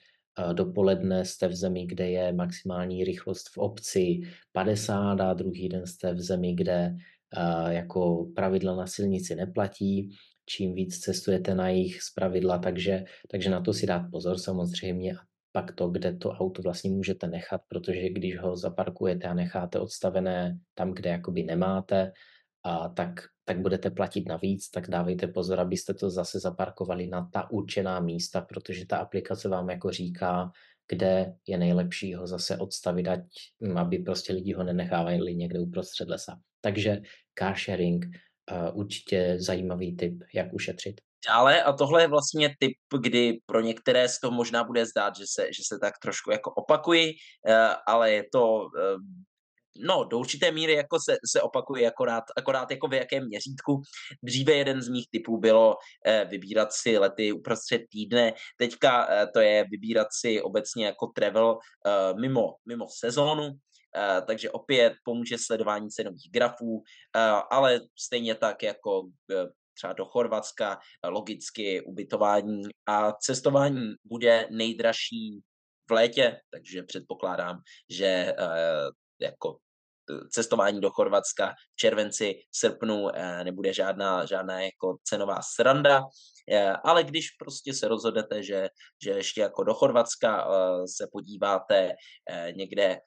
dopoledne 0.53 1.25
jste 1.25 1.47
v 1.47 1.55
zemi, 1.55 1.85
kde 1.85 2.09
je 2.09 2.33
maximální 2.33 3.03
rychlost 3.03 3.49
v 3.53 3.57
obci 3.57 4.21
50 4.51 5.21
a 5.21 5.33
druhý 5.33 5.69
den 5.69 5.87
jste 5.87 6.13
v 6.13 6.21
zemi, 6.21 6.53
kde 6.53 6.95
jako 7.67 8.25
pravidla 8.35 8.75
na 8.75 8.87
silnici 8.87 9.35
neplatí, 9.35 10.09
čím 10.45 10.73
víc 10.73 10.99
cestujete 10.99 11.55
na 11.55 11.69
jich 11.69 12.01
z 12.01 12.13
pravidla, 12.13 12.57
takže, 12.57 13.03
takže 13.31 13.49
na 13.49 13.61
to 13.61 13.73
si 13.73 13.85
dát 13.85 14.03
pozor 14.11 14.37
samozřejmě. 14.37 15.13
A 15.13 15.17
pak 15.51 15.71
to, 15.71 15.89
kde 15.89 16.13
to 16.13 16.29
auto 16.29 16.61
vlastně 16.61 16.91
můžete 16.91 17.27
nechat, 17.27 17.61
protože 17.67 18.09
když 18.09 18.39
ho 18.39 18.57
zaparkujete 18.57 19.27
a 19.27 19.33
necháte 19.33 19.79
odstavené 19.79 20.59
tam, 20.75 20.91
kde 20.91 21.09
jakoby 21.09 21.43
nemáte, 21.43 22.11
a 22.63 22.89
tak, 22.89 23.21
tak 23.45 23.59
budete 23.59 23.89
platit 23.89 24.27
navíc, 24.27 24.69
tak 24.69 24.89
dávejte 24.89 25.27
pozor, 25.27 25.59
abyste 25.59 25.93
to 25.93 26.09
zase 26.09 26.39
zaparkovali 26.39 27.07
na 27.07 27.29
ta 27.33 27.51
určená 27.51 27.99
místa, 27.99 28.41
protože 28.41 28.85
ta 28.85 28.97
aplikace 28.97 29.49
vám 29.49 29.69
jako 29.69 29.91
říká, 29.91 30.51
kde 30.87 31.33
je 31.47 31.57
nejlepší 31.57 32.13
ho 32.13 32.27
zase 32.27 32.57
odstavit, 32.57 33.07
ať, 33.07 33.19
hm, 33.63 33.77
aby 33.77 33.97
prostě 33.99 34.33
lidi 34.33 34.53
ho 34.53 34.63
nenechávali 34.63 35.35
někde 35.35 35.59
uprostřed 35.59 36.09
lesa. 36.09 36.39
Takže 36.61 37.01
car 37.39 37.55
sharing, 37.57 38.05
uh, 38.05 38.79
určitě 38.79 39.35
zajímavý 39.39 39.95
tip, 39.95 40.23
jak 40.33 40.53
ušetřit. 40.53 41.01
Dále, 41.27 41.63
a 41.63 41.73
tohle 41.73 42.03
je 42.03 42.07
vlastně 42.07 42.55
typ, 42.59 42.77
kdy 43.01 43.39
pro 43.45 43.61
některé 43.61 44.09
z 44.09 44.19
toho 44.19 44.31
možná 44.31 44.63
bude 44.63 44.85
zdát, 44.85 45.15
že 45.15 45.23
se, 45.33 45.47
že 45.53 45.63
se 45.67 45.79
tak 45.79 45.93
trošku 46.01 46.31
jako 46.31 46.51
opakují, 46.51 47.13
uh, 47.13 47.55
ale 47.87 48.11
je 48.11 48.23
to 48.31 48.55
uh, 48.55 48.69
no, 49.77 50.03
do 50.03 50.19
určité 50.19 50.51
míry 50.51 50.73
jako 50.73 50.99
se, 50.99 51.17
se 51.31 51.41
opakuje 51.41 51.87
akorát, 51.87 52.23
akorát 52.37 52.71
jako 52.71 52.87
v 52.87 52.93
jakém 52.93 53.27
měřítku. 53.27 53.81
Dříve 54.23 54.53
jeden 54.53 54.81
z 54.81 54.89
mých 54.89 55.07
typů 55.11 55.37
bylo 55.37 55.75
eh, 56.05 56.25
vybírat 56.25 56.73
si 56.73 56.97
lety 56.97 57.31
uprostřed 57.31 57.81
týdne, 57.91 58.33
teďka 58.57 59.07
eh, 59.09 59.27
to 59.33 59.39
je 59.39 59.65
vybírat 59.71 60.07
si 60.21 60.41
obecně 60.41 60.85
jako 60.85 61.07
travel 61.07 61.57
eh, 61.87 62.13
mimo, 62.21 62.55
mimo 62.65 62.85
sezónu, 62.99 63.51
takže 64.27 64.51
opět 64.51 64.93
pomůže 65.03 65.37
sledování 65.37 65.89
cenových 65.89 66.29
grafů, 66.33 66.83
ale 67.51 67.79
stejně 67.99 68.35
tak 68.35 68.63
jako 68.63 69.01
třeba 69.73 69.93
do 69.93 70.05
Chorvatska, 70.05 70.79
logicky 71.03 71.81
ubytování 71.81 72.61
a 72.85 73.11
cestování 73.11 73.93
bude 74.05 74.47
nejdražší 74.51 75.41
v 75.89 75.93
létě, 75.93 76.37
takže 76.51 76.83
předpokládám, 76.83 77.57
že 77.89 78.33
jako 79.21 79.57
cestování 80.31 80.81
do 80.81 80.89
Chorvatska 80.89 81.53
v 81.73 81.75
červenci, 81.75 82.33
srpnu 82.51 83.07
nebude 83.43 83.73
žádná, 83.73 84.25
žádná 84.25 84.61
jako 84.61 84.97
cenová 85.03 85.39
sranda, 85.55 86.01
ale 86.83 87.03
když 87.03 87.31
prostě 87.39 87.73
se 87.73 87.87
rozhodnete, 87.87 88.43
že, 88.43 88.69
že 89.03 89.11
ještě 89.11 89.41
jako 89.41 89.63
do 89.63 89.73
Chorvatska 89.73 90.47
se 90.97 91.07
podíváte 91.11 91.91
někde 92.55 92.97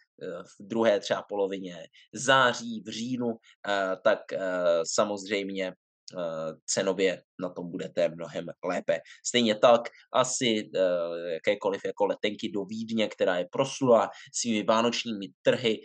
v 0.61 0.67
druhé 0.67 1.01
třeba 1.01 1.23
polovině 1.29 1.87
září, 2.15 2.83
v 2.87 2.91
říjnu, 2.91 3.37
tak 4.05 4.19
samozřejmě 4.85 5.73
cenově 6.67 7.23
na 7.41 7.49
tom 7.49 7.71
budete 7.71 8.09
mnohem 8.09 8.47
lépe. 8.65 9.01
Stejně 9.27 9.55
tak 9.55 9.81
asi 10.13 10.71
jakékoliv 11.33 11.85
jako 11.85 12.07
letenky 12.07 12.51
do 12.55 12.65
Vídně, 12.65 13.09
která 13.09 13.39
je 13.39 13.49
proslula 13.53 14.11
svými 14.35 14.63
vánočními 14.63 15.27
trhy, 15.43 15.81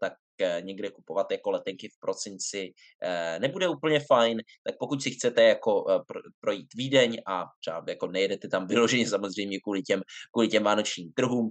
tak 0.00 0.12
Eh, 0.42 0.62
někde 0.62 0.90
kupovat 0.90 1.32
jako 1.32 1.50
letenky 1.50 1.88
v 1.88 2.00
prosinci 2.00 2.72
eh, 3.02 3.38
nebude 3.38 3.68
úplně 3.68 4.00
fajn, 4.00 4.38
tak 4.64 4.74
pokud 4.78 5.02
si 5.02 5.10
chcete 5.10 5.42
jako 5.42 5.90
eh, 5.90 6.00
projít 6.40 6.74
Vídeň 6.74 7.22
a 7.26 7.44
třeba 7.60 7.84
jako 7.88 8.06
nejedete 8.06 8.48
tam 8.48 8.66
vyloženě 8.66 9.08
samozřejmě 9.08 9.60
kvůli 9.60 9.82
těm, 9.82 10.02
kvůli 10.32 10.48
těm 10.48 10.62
vánočním 10.62 11.12
trhům, 11.12 11.50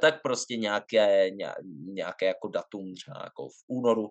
tak 0.00 0.22
prostě 0.22 0.56
nějaké, 0.56 1.30
nějaké 1.94 2.26
jako 2.26 2.48
datum 2.48 2.94
třeba 2.94 3.20
jako 3.24 3.48
v 3.48 3.64
únoru 3.68 4.10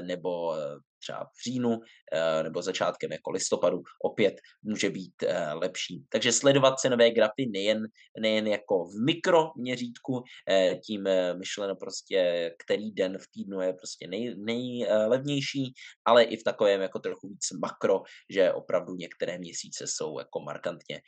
nebo 0.00 0.54
třeba 0.98 1.24
v 1.24 1.44
říjnu 1.44 1.80
eh, 2.12 2.42
nebo 2.42 2.62
začátkem 2.62 3.12
jako 3.12 3.30
listopadu 3.30 3.82
opět 4.02 4.34
může 4.62 4.90
být 4.90 5.22
eh, 5.22 5.52
lepší. 5.52 6.04
Takže 6.08 6.32
sledovat 6.32 6.78
cenové 6.78 7.10
grafy 7.10 7.46
nejen, 7.52 7.82
nejen 8.20 8.46
jako 8.46 8.84
v 8.84 9.04
mikroměřítku, 9.06 10.22
eh, 10.50 10.76
tím 10.76 11.08
myšleno 11.38 11.76
prostě, 11.76 12.50
který 12.64 12.92
den 12.92 13.18
v 13.18 13.26
týdnu 13.34 13.60
je 13.60 13.72
prostě 13.72 14.06
nej, 14.06 14.34
nejlevnější, 14.38 15.72
ale 16.04 16.22
i 16.22 16.36
v 16.36 16.44
takovém 16.44 16.80
jako 16.80 16.98
trochu 16.98 17.28
víc 17.28 17.50
makro, 17.62 18.02
že 18.30 18.52
opravdu 18.52 18.94
některé 18.94 19.38
měsíce 19.38 19.84
jsou 19.86 20.18
jako 20.18 20.40
markantně, 20.40 21.00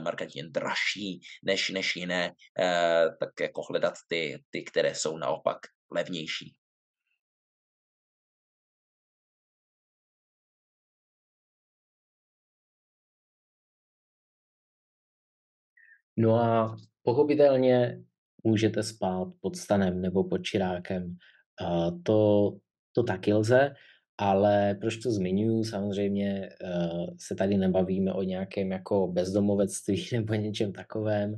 markantně 0.00 0.48
dražší 0.48 1.20
než, 1.44 1.70
než 1.70 1.96
jiné, 1.96 2.32
tak 3.20 3.30
jako 3.40 3.62
hledat 3.70 3.94
ty, 4.08 4.42
ty, 4.50 4.62
které 4.62 4.94
jsou 4.94 5.18
naopak 5.18 5.58
levnější. 5.90 6.54
No 16.18 16.34
a 16.34 16.76
pochopitelně 17.02 18.02
můžete 18.44 18.82
spát 18.82 19.28
pod 19.40 19.56
stanem 19.56 20.00
nebo 20.00 20.24
pod 20.24 20.38
čirákem. 20.38 21.16
To, 22.02 22.52
to 22.92 23.02
taky 23.02 23.32
lze, 23.32 23.74
ale 24.18 24.74
proč 24.80 24.96
to 24.96 25.10
zmiňuji? 25.10 25.64
Samozřejmě 25.64 26.48
uh, 26.64 27.06
se 27.18 27.34
tady 27.34 27.56
nebavíme 27.56 28.12
o 28.12 28.22
nějakém 28.22 28.72
jako 28.72 29.06
bezdomovectví 29.06 30.08
nebo 30.12 30.34
něčem 30.34 30.72
takovém, 30.72 31.36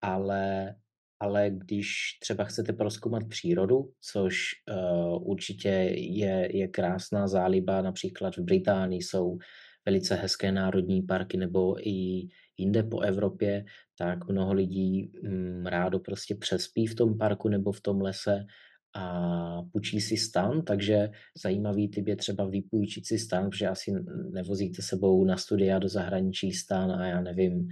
ale, 0.00 0.74
ale 1.20 1.50
když 1.50 1.88
třeba 2.20 2.44
chcete 2.44 2.72
proskoumat 2.72 3.28
přírodu, 3.28 3.90
což 4.00 4.36
uh, 4.70 5.30
určitě 5.30 5.68
je, 5.96 6.56
je 6.56 6.68
krásná 6.68 7.28
záliba, 7.28 7.82
například 7.82 8.36
v 8.36 8.42
Británii 8.42 9.02
jsou 9.02 9.38
velice 9.86 10.14
hezké 10.14 10.52
národní 10.52 11.02
parky 11.02 11.36
nebo 11.36 11.88
i 11.88 12.28
jinde 12.56 12.82
po 12.82 13.00
Evropě, 13.00 13.64
tak 13.98 14.28
mnoho 14.28 14.52
lidí 14.52 15.12
mm, 15.22 15.66
rádo 15.66 15.98
prostě 15.98 16.34
přespí 16.34 16.86
v 16.86 16.94
tom 16.94 17.18
parku 17.18 17.48
nebo 17.48 17.72
v 17.72 17.80
tom 17.80 18.00
lese 18.00 18.44
a 18.94 19.62
půjčí 19.72 20.00
si 20.00 20.16
stan, 20.16 20.62
takže 20.62 21.10
zajímavý 21.42 21.88
typ 21.88 22.08
je 22.08 22.16
třeba 22.16 22.44
vypůjčit 22.44 23.06
si 23.06 23.18
stan, 23.18 23.50
protože 23.50 23.68
asi 23.68 23.92
nevozíte 24.30 24.82
sebou 24.82 25.24
na 25.24 25.36
studia 25.36 25.78
do 25.78 25.88
zahraničí 25.88 26.52
stan 26.52 26.92
a 26.92 27.06
já 27.06 27.20
nevím, 27.20 27.68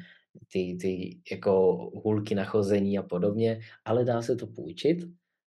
ty, 0.52 0.78
ty 0.80 1.20
jako 1.30 1.76
hulky 2.04 2.34
na 2.34 2.44
chození 2.44 2.98
a 2.98 3.02
podobně, 3.02 3.60
ale 3.84 4.04
dá 4.04 4.22
se 4.22 4.36
to 4.36 4.46
půjčit, 4.46 4.98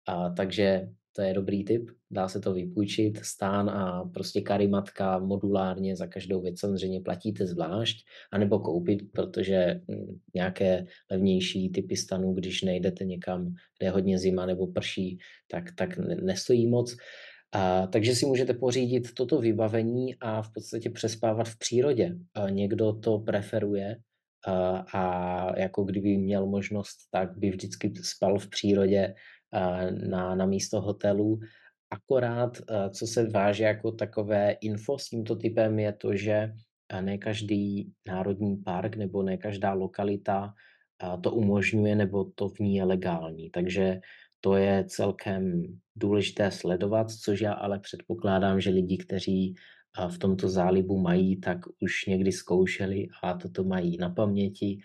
a 0.07 0.31
takže 0.31 0.89
to 1.17 1.23
je 1.23 1.35
dobrý 1.35 1.65
tip, 1.65 1.91
dá 2.11 2.29
se 2.29 2.41
to 2.41 2.53
vypůjčit, 2.53 3.19
stán 3.19 3.71
a 3.71 4.05
prostě 4.15 4.41
karimatka 4.41 5.19
modulárně 5.19 5.97
za 5.97 6.07
každou 6.07 6.41
věc 6.41 6.61
samozřejmě 6.61 7.01
platíte 7.01 7.47
zvlášť, 7.47 8.07
anebo 8.33 8.59
koupit, 8.59 9.13
protože 9.13 9.81
hm, 9.91 10.19
nějaké 10.35 10.87
levnější 11.11 11.71
typy 11.71 11.97
stanů, 11.97 12.35
když 12.35 12.63
nejdete 12.63 13.05
někam, 13.05 13.55
kde 13.79 13.87
je 13.87 13.91
hodně 13.91 14.19
zima 14.19 14.47
nebo 14.47 14.67
prší, 14.67 15.19
tak, 15.51 15.65
tak 15.77 15.99
nestojí 15.99 16.67
moc. 16.67 16.97
A, 17.53 17.87
takže 17.87 18.15
si 18.15 18.27
můžete 18.27 18.55
pořídit 18.55 19.15
toto 19.15 19.41
vybavení 19.41 20.15
a 20.21 20.43
v 20.43 20.53
podstatě 20.55 20.91
přespávat 20.91 21.49
v 21.49 21.59
přírodě. 21.59 22.17
A 22.35 22.49
někdo 22.49 22.93
to 22.93 23.19
preferuje 23.19 23.97
a, 24.47 24.85
a 24.93 25.59
jako 25.61 25.85
kdyby 25.85 26.17
měl 26.17 26.47
možnost, 26.47 26.97
tak 27.11 27.39
by 27.39 27.51
vždycky 27.51 27.93
spal 28.03 28.39
v 28.39 28.49
přírodě 28.49 29.15
na, 30.09 30.35
na 30.35 30.47
místo 30.47 30.81
hotelu. 30.81 31.41
Akorát, 31.91 32.59
co 32.91 33.07
se 33.07 33.29
váže 33.31 33.65
jako 33.65 33.93
takové 33.93 34.53
info 34.53 34.99
s 34.99 35.09
tímto 35.09 35.37
typem, 35.37 35.79
je 35.79 35.93
to, 35.93 36.17
že 36.17 36.53
ne 37.01 37.19
každý 37.19 37.93
národní 38.07 38.57
park 38.57 38.97
nebo 38.97 39.23
ne 39.23 39.37
každá 39.37 39.73
lokalita 39.73 40.55
to 41.21 41.31
umožňuje 41.31 41.97
nebo 41.97 42.25
to 42.25 42.49
v 42.49 42.59
ní 42.59 42.77
je 42.77 42.85
legální. 42.85 43.51
Takže 43.51 44.01
to 44.41 44.57
je 44.57 44.85
celkem 44.89 45.63
důležité 45.97 46.51
sledovat, 46.51 47.11
což 47.11 47.41
já 47.41 47.53
ale 47.53 47.79
předpokládám, 47.79 48.61
že 48.61 48.71
lidi, 48.71 48.99
kteří 48.99 49.55
v 50.09 50.19
tomto 50.19 50.49
zálibu 50.49 50.99
mají, 50.99 51.41
tak 51.41 51.59
už 51.81 52.07
někdy 52.07 52.33
zkoušeli 52.33 53.09
a 53.23 53.35
toto 53.35 53.65
mají 53.65 53.97
na 53.97 54.11
paměti 54.11 54.79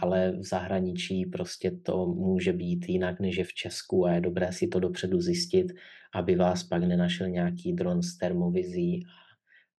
ale 0.00 0.32
v 0.32 0.44
zahraničí 0.44 1.26
prostě 1.26 1.70
to 1.70 2.06
může 2.06 2.52
být 2.52 2.88
jinak 2.88 3.20
než 3.20 3.36
je 3.36 3.44
v 3.44 3.52
Česku 3.52 4.06
a 4.06 4.12
je 4.12 4.20
dobré 4.20 4.52
si 4.52 4.68
to 4.68 4.80
dopředu 4.80 5.20
zjistit, 5.20 5.66
aby 6.14 6.36
vás 6.36 6.62
pak 6.62 6.82
nenašel 6.82 7.28
nějaký 7.28 7.72
dron 7.72 8.02
s 8.02 8.16
termovizí 8.16 9.04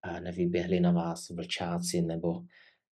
a 0.04 0.20
nevyběhli 0.20 0.80
na 0.80 0.92
vás 0.92 1.30
vlčáci 1.30 2.02
nebo, 2.02 2.42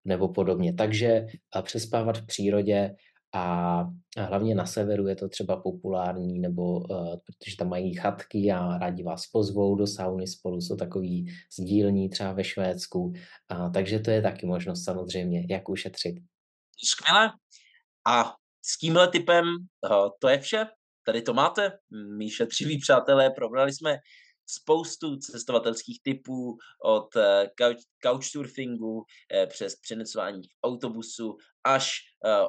nebo 0.04 0.28
podobně. 0.28 0.72
Takže 0.72 1.26
přespávat 1.62 2.18
v 2.18 2.26
přírodě 2.26 2.94
a 3.34 3.84
hlavně 4.18 4.54
na 4.54 4.66
severu 4.66 5.08
je 5.08 5.16
to 5.16 5.28
třeba 5.28 5.56
populární, 5.56 6.38
nebo 6.38 6.78
uh, 6.78 7.16
protože 7.26 7.56
tam 7.58 7.68
mají 7.68 7.94
chatky 7.94 8.52
a 8.52 8.78
rádi 8.78 9.02
vás 9.02 9.26
pozvou 9.26 9.74
do 9.74 9.86
sauny 9.86 10.26
spolu, 10.26 10.60
jsou 10.60 10.76
takový 10.76 11.26
sdílní 11.58 12.08
třeba 12.08 12.32
ve 12.32 12.44
Švédsku, 12.44 13.00
uh, 13.00 13.72
takže 13.72 13.98
to 13.98 14.10
je 14.10 14.22
taky 14.22 14.46
možnost 14.46 14.84
samozřejmě, 14.84 15.46
jak 15.50 15.68
ušetřit. 15.68 16.16
Skvěle. 16.84 17.32
A 18.06 18.34
s 18.62 18.78
tímhle 18.78 19.08
typem 19.08 19.44
uh, 19.46 20.08
to 20.20 20.28
je 20.28 20.38
vše. 20.38 20.66
Tady 21.06 21.22
to 21.22 21.34
máte, 21.34 21.72
mý 22.18 22.30
šetřiví 22.30 22.80
přátelé, 22.80 23.30
probrali 23.30 23.72
jsme 23.72 23.98
spoustu 24.46 25.16
cestovatelských 25.16 26.02
typů 26.02 26.58
od 26.84 27.16
eh, 27.16 27.50
couch, 27.60 27.82
couchsurfingu 28.02 29.04
eh, 29.34 29.46
přes 29.46 29.80
přenecování 29.80 30.42
v 30.42 30.66
autobusu 30.66 31.36
až 31.64 31.90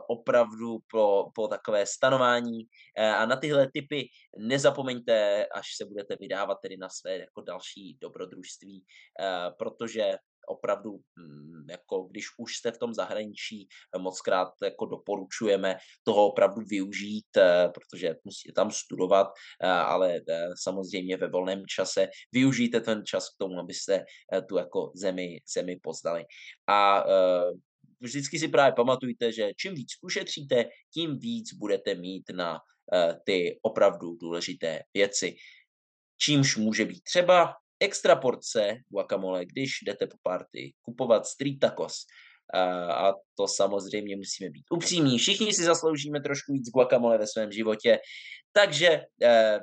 opravdu 0.10 0.78
po, 0.92 1.32
po 1.36 1.48
takové 1.48 1.86
stanování. 1.86 2.60
A 3.18 3.26
na 3.26 3.36
tyhle 3.36 3.68
typy 3.74 4.08
nezapomeňte, 4.38 5.46
až 5.46 5.66
se 5.78 5.86
budete 5.86 6.16
vydávat 6.20 6.58
tedy 6.62 6.78
na 6.78 6.90
své 6.90 7.18
jako 7.18 7.42
další 7.42 7.98
dobrodružství, 8.02 8.86
protože 9.58 10.12
opravdu, 10.48 10.92
mm, 11.16 11.70
jako 11.70 12.04
když 12.04 12.26
už 12.38 12.56
jste 12.56 12.72
v 12.72 12.78
tom 12.78 12.94
zahraničí, 12.94 13.68
eh, 13.96 14.00
moc 14.00 14.22
krát 14.22 14.50
jako 14.64 14.86
doporučujeme 14.86 15.78
toho 16.04 16.28
opravdu 16.28 16.62
využít, 16.70 17.38
eh, 17.38 17.70
protože 17.74 18.16
musíte 18.24 18.54
tam 18.54 18.72
studovat, 18.72 19.28
eh, 19.62 19.68
ale 19.68 20.22
samozřejmě 20.64 21.18
ve 21.18 21.28
volném 21.28 21.64
čase 21.66 22.08
využijte 22.32 22.82
ten 22.82 23.06
čas 23.06 23.30
k 23.30 23.38
tomu, 23.38 23.60
abyste 23.60 24.06
tu 24.50 24.58
jako 24.58 24.92
zemi, 24.96 25.40
zemi 25.54 25.80
poznali. 25.84 26.26
A 26.68 27.04
vždycky 28.00 28.40
si 28.40 28.48
právě 28.48 28.74
pamatujte, 28.74 29.32
že 29.32 29.52
čím 29.58 29.74
víc 29.74 29.90
ušetříte, 30.02 30.66
tím 30.94 31.20
víc 31.20 31.54
budete 31.54 31.96
mít 31.96 32.24
na 32.34 32.60
ty 33.26 33.60
opravdu 33.62 34.16
důležité 34.16 34.82
věci. 34.94 35.36
Čímž 36.18 36.58
může 36.58 36.86
být 36.86 37.04
třeba 37.04 37.54
extra 37.80 38.16
porce 38.16 38.76
guacamole, 38.90 39.46
když 39.46 39.70
jdete 39.86 40.08
po 40.08 40.18
party 40.24 40.74
kupovat 40.82 41.26
street 41.26 41.60
tacos. 41.60 42.06
a 42.92 43.14
to 43.36 43.48
samozřejmě 43.48 44.16
musíme 44.16 44.50
být 44.50 44.66
upřímní. 44.72 45.18
Všichni 45.18 45.54
si 45.54 45.64
zasloužíme 45.64 46.22
trošku 46.22 46.54
víc 46.54 46.70
guacamole 46.70 47.18
ve 47.18 47.28
svém 47.28 47.52
životě, 47.52 48.00
takže 48.54 49.02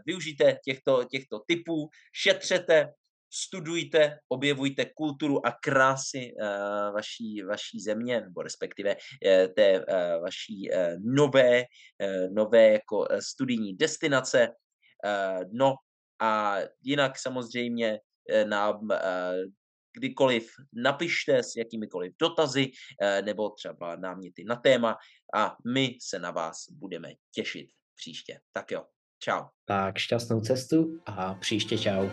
využijte 0.07 0.59
těchto, 0.65 1.05
těchto 1.05 1.41
typů, 1.47 1.89
šetřete, 2.13 2.87
studujte, 3.33 4.19
objevujte 4.29 4.85
kulturu 4.95 5.47
a 5.47 5.53
krásy 5.63 6.31
uh, 6.41 6.95
vaší, 6.95 7.43
vaší 7.43 7.81
země, 7.81 8.21
nebo 8.21 8.43
respektive 8.43 8.97
uh, 8.97 9.55
té 9.57 9.85
vaší 10.23 10.69
nové, 11.05 11.65
nové 12.31 12.73
jako 12.73 13.07
studijní 13.21 13.77
destinace. 13.77 14.49
No 15.53 15.75
a 16.25 16.59
jinak 16.83 17.19
samozřejmě 17.19 17.99
uh, 17.99 18.49
nám 18.49 18.81
uh, 18.81 18.91
kdykoliv 19.97 20.51
napište 20.73 21.43
s 21.43 21.57
jakýmikoliv 21.57 22.13
dotazy 22.19 22.71
nebo 23.25 23.51
třeba 23.51 23.97
náměty 23.97 24.45
na 24.45 24.57
téma 24.57 24.97
a 25.35 25.57
my 25.67 25.99
se 26.03 26.19
na 26.19 26.31
vás 26.31 26.57
budeme 26.71 27.09
těšit 27.35 27.67
příště. 27.97 28.41
Tak 28.53 28.71
jo, 28.71 28.85
čau. 29.19 29.43
Tak 29.65 29.99
šťastnou 29.99 30.41
cestu 30.41 31.01
a 31.07 31.35
příště 31.35 31.79
čau. 31.79 32.09